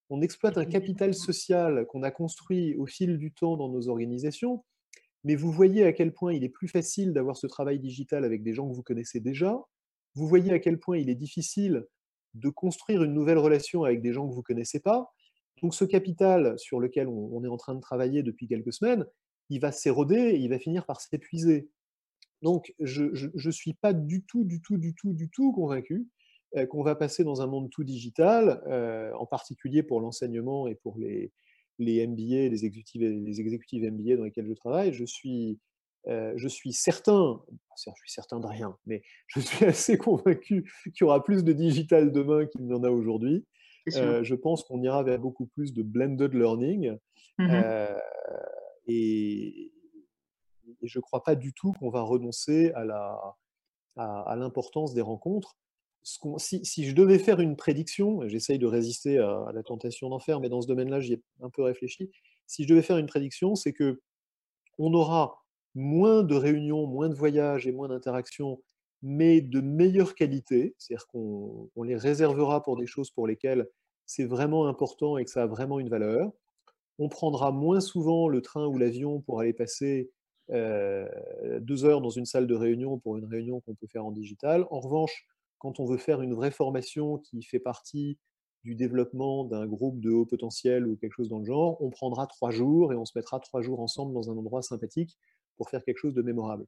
on 0.09 0.21
exploite 0.21 0.57
un 0.57 0.65
capital 0.65 1.13
social 1.13 1.85
qu'on 1.87 2.03
a 2.03 2.11
construit 2.11 2.75
au 2.75 2.85
fil 2.85 3.17
du 3.17 3.31
temps 3.31 3.55
dans 3.55 3.69
nos 3.69 3.87
organisations. 3.87 4.65
Mais 5.23 5.35
vous 5.35 5.51
voyez 5.51 5.85
à 5.85 5.93
quel 5.93 6.13
point 6.13 6.33
il 6.33 6.43
est 6.43 6.49
plus 6.49 6.67
facile 6.67 7.13
d'avoir 7.13 7.37
ce 7.37 7.47
travail 7.47 7.79
digital 7.79 8.25
avec 8.25 8.43
des 8.43 8.53
gens 8.53 8.69
que 8.69 8.75
vous 8.75 8.83
connaissez 8.83 9.21
déjà. 9.21 9.57
Vous 10.13 10.27
voyez 10.27 10.51
à 10.51 10.59
quel 10.59 10.77
point 10.77 10.97
il 10.97 11.09
est 11.09 11.15
difficile 11.15 11.85
de 12.33 12.49
construire 12.49 13.01
une 13.03 13.13
nouvelle 13.13 13.37
relation 13.37 13.85
avec 13.85 14.01
des 14.01 14.11
gens 14.11 14.27
que 14.27 14.33
vous 14.33 14.41
ne 14.41 14.43
connaissez 14.43 14.81
pas. 14.81 15.13
Donc 15.61 15.73
ce 15.73 15.85
capital 15.85 16.59
sur 16.59 16.81
lequel 16.81 17.07
on 17.07 17.43
est 17.43 17.47
en 17.47 17.57
train 17.57 17.73
de 17.75 17.81
travailler 17.81 18.23
depuis 18.23 18.47
quelques 18.47 18.73
semaines, 18.73 19.05
il 19.49 19.59
va 19.59 19.71
s'éroder 19.71 20.15
et 20.15 20.37
il 20.37 20.49
va 20.49 20.59
finir 20.59 20.85
par 20.85 21.01
s'épuiser. 21.01 21.69
Donc, 22.41 22.73
je 22.79 23.03
ne 23.33 23.51
suis 23.51 23.73
pas 23.73 23.93
du 23.93 24.23
tout, 24.23 24.43
du 24.43 24.61
tout, 24.61 24.77
du 24.77 24.93
tout, 24.93 25.13
du 25.13 25.29
tout 25.29 25.51
convaincu 25.53 26.07
euh, 26.55 26.65
qu'on 26.65 26.83
va 26.83 26.95
passer 26.95 27.23
dans 27.23 27.41
un 27.41 27.47
monde 27.47 27.69
tout 27.69 27.83
digital, 27.83 28.61
euh, 28.67 29.11
en 29.15 29.25
particulier 29.25 29.83
pour 29.83 29.99
l'enseignement 29.99 30.67
et 30.67 30.75
pour 30.75 30.97
les, 30.97 31.31
les 31.79 32.05
MBA, 32.07 32.49
les 32.49 32.65
exécutifs, 32.65 33.01
les 33.01 33.41
exécutifs 33.41 33.83
MBA 33.83 34.15
dans 34.15 34.23
lesquels 34.23 34.47
je 34.47 34.53
travaille. 34.53 34.93
Je 34.93 35.03
suis, 35.03 35.59
euh, 36.07 36.33
je 36.35 36.47
suis 36.47 36.71
certain, 36.71 37.41
je 37.75 37.91
suis 37.95 38.11
certain 38.11 38.39
de 38.39 38.45
rien, 38.45 38.77
mais 38.85 39.01
je 39.27 39.39
suis 39.39 39.65
assez 39.65 39.97
convaincu 39.97 40.71
qu'il 40.83 41.01
y 41.01 41.03
aura 41.03 41.23
plus 41.23 41.43
de 41.43 41.53
digital 41.53 42.11
demain 42.11 42.45
qu'il 42.45 42.65
n'y 42.65 42.73
en 42.73 42.83
a 42.83 42.89
aujourd'hui. 42.89 43.45
je 43.87 44.35
pense 44.35 44.63
qu'on 44.63 44.81
ira 44.83 45.03
vers 45.03 45.19
beaucoup 45.19 45.47
plus 45.47 45.73
de 45.73 45.81
blended 45.81 46.33
learning. 46.33 46.97
Mmh 47.39 47.63
et, 48.87 49.71
je 50.81 50.99
ne 50.99 51.01
crois 51.01 51.23
pas 51.23 51.35
du 51.35 51.53
tout 51.53 51.71
qu'on 51.73 51.89
va 51.89 52.01
renoncer 52.01 52.71
à, 52.71 52.83
la, 52.83 53.37
à, 53.95 54.35
l'importance 54.35 54.93
des 54.93 55.01
rencontres. 55.01 55.55
Si, 56.03 56.85
je 56.85 56.95
devais 56.95 57.19
faire 57.19 57.39
une 57.39 57.55
prédiction, 57.55 58.27
j'essaye 58.27 58.59
de 58.59 58.65
résister 58.65 59.17
à, 59.17 59.51
la 59.53 59.63
tentation 59.63 60.09
d'en 60.09 60.19
faire, 60.19 60.39
mais 60.39 60.49
dans 60.49 60.61
ce 60.61 60.67
domaine-là, 60.67 60.99
j'y 60.99 61.13
ai 61.13 61.23
un 61.41 61.49
peu 61.49 61.63
réfléchi. 61.63 62.11
Si 62.47 62.63
je 62.63 62.67
devais 62.67 62.81
faire 62.81 62.97
une 62.97 63.07
prédiction, 63.07 63.55
c'est 63.55 63.73
que 63.73 64.01
on 64.77 64.93
aura 64.93 65.43
moins 65.73 66.23
de 66.23 66.35
réunions, 66.35 66.85
moins 66.87 67.09
de 67.09 67.13
voyages 67.13 67.67
et 67.67 67.71
moins 67.71 67.89
d'interactions, 67.89 68.61
mais 69.01 69.41
de 69.41 69.61
meilleure 69.61 70.15
qualité, 70.15 70.75
c'est-à-dire 70.77 71.07
qu'on 71.07 71.69
les 71.83 71.95
réservera 71.95 72.63
pour 72.63 72.77
des 72.77 72.87
choses 72.87 73.11
pour 73.11 73.27
lesquelles 73.27 73.67
c'est 74.05 74.25
vraiment 74.25 74.67
important 74.67 75.17
et 75.17 75.25
que 75.25 75.31
ça 75.31 75.43
a 75.43 75.47
vraiment 75.47 75.79
une 75.79 75.89
valeur 75.89 76.31
on 76.99 77.09
prendra 77.09 77.51
moins 77.51 77.79
souvent 77.79 78.27
le 78.27 78.41
train 78.41 78.65
ou 78.67 78.77
l'avion 78.77 79.21
pour 79.21 79.39
aller 79.39 79.53
passer 79.53 80.09
deux 80.49 81.85
heures 81.85 82.01
dans 82.01 82.09
une 82.09 82.25
salle 82.25 82.47
de 82.47 82.55
réunion 82.55 82.97
pour 82.99 83.17
une 83.17 83.25
réunion 83.25 83.59
qu'on 83.61 83.75
peut 83.75 83.87
faire 83.87 84.05
en 84.05 84.11
digital. 84.11 84.65
En 84.71 84.79
revanche, 84.79 85.27
quand 85.59 85.79
on 85.79 85.85
veut 85.85 85.97
faire 85.97 86.21
une 86.21 86.33
vraie 86.33 86.51
formation 86.51 87.17
qui 87.17 87.43
fait 87.43 87.59
partie 87.59 88.17
du 88.63 88.75
développement 88.75 89.43
d'un 89.43 89.65
groupe 89.65 89.99
de 89.99 90.09
haut 90.09 90.25
potentiel 90.25 90.87
ou 90.87 90.95
quelque 90.97 91.13
chose 91.13 91.29
dans 91.29 91.39
le 91.39 91.45
genre, 91.45 91.81
on 91.81 91.89
prendra 91.89 92.27
trois 92.27 92.51
jours 92.51 92.93
et 92.93 92.95
on 92.95 93.05
se 93.05 93.17
mettra 93.17 93.39
trois 93.39 93.61
jours 93.61 93.79
ensemble 93.79 94.13
dans 94.13 94.29
un 94.31 94.37
endroit 94.37 94.61
sympathique 94.61 95.17
pour 95.57 95.69
faire 95.69 95.83
quelque 95.83 95.97
chose 95.97 96.13
de 96.13 96.21
mémorable. 96.21 96.65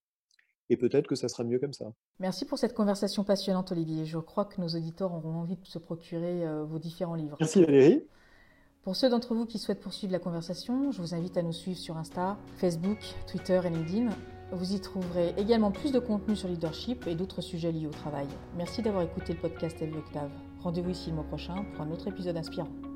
Et 0.69 0.77
peut-être 0.77 1.07
que 1.07 1.15
ça 1.15 1.27
sera 1.27 1.43
mieux 1.43 1.59
comme 1.59 1.73
ça. 1.73 1.91
Merci 2.19 2.45
pour 2.45 2.57
cette 2.57 2.73
conversation 2.73 3.23
passionnante, 3.23 3.71
Olivier. 3.71 4.05
Je 4.05 4.19
crois 4.19 4.45
que 4.45 4.61
nos 4.61 4.67
auditeurs 4.67 5.13
auront 5.13 5.33
envie 5.33 5.57
de 5.57 5.65
se 5.65 5.79
procurer 5.79 6.43
vos 6.65 6.79
différents 6.79 7.15
livres. 7.15 7.37
Merci 7.39 7.63
Valérie. 7.63 8.03
Pour 8.89 8.95
ceux 8.95 9.07
d'entre 9.11 9.35
vous 9.35 9.45
qui 9.45 9.59
souhaitent 9.59 9.81
poursuivre 9.81 10.13
la 10.13 10.17
conversation, 10.17 10.91
je 10.91 10.99
vous 10.99 11.13
invite 11.13 11.37
à 11.37 11.43
nous 11.43 11.53
suivre 11.53 11.77
sur 11.77 11.95
Insta, 11.97 12.39
Facebook, 12.57 12.97
Twitter 13.27 13.61
et 13.63 13.69
LinkedIn. 13.69 14.09
Vous 14.51 14.73
y 14.73 14.79
trouverez 14.79 15.35
également 15.37 15.69
plus 15.69 15.91
de 15.91 15.99
contenu 15.99 16.35
sur 16.35 16.47
leadership 16.47 17.05
et 17.05 17.13
d'autres 17.13 17.41
sujets 17.41 17.71
liés 17.71 17.85
au 17.85 17.91
travail. 17.91 18.25
Merci 18.57 18.81
d'avoir 18.81 19.03
écouté 19.03 19.33
le 19.33 19.39
podcast 19.41 19.79
Elve 19.79 20.01
Rendez-vous 20.63 20.89
ici 20.89 21.11
le 21.11 21.17
mois 21.17 21.25
prochain 21.25 21.65
pour 21.75 21.85
un 21.85 21.91
autre 21.91 22.07
épisode 22.07 22.37
inspirant. 22.37 22.88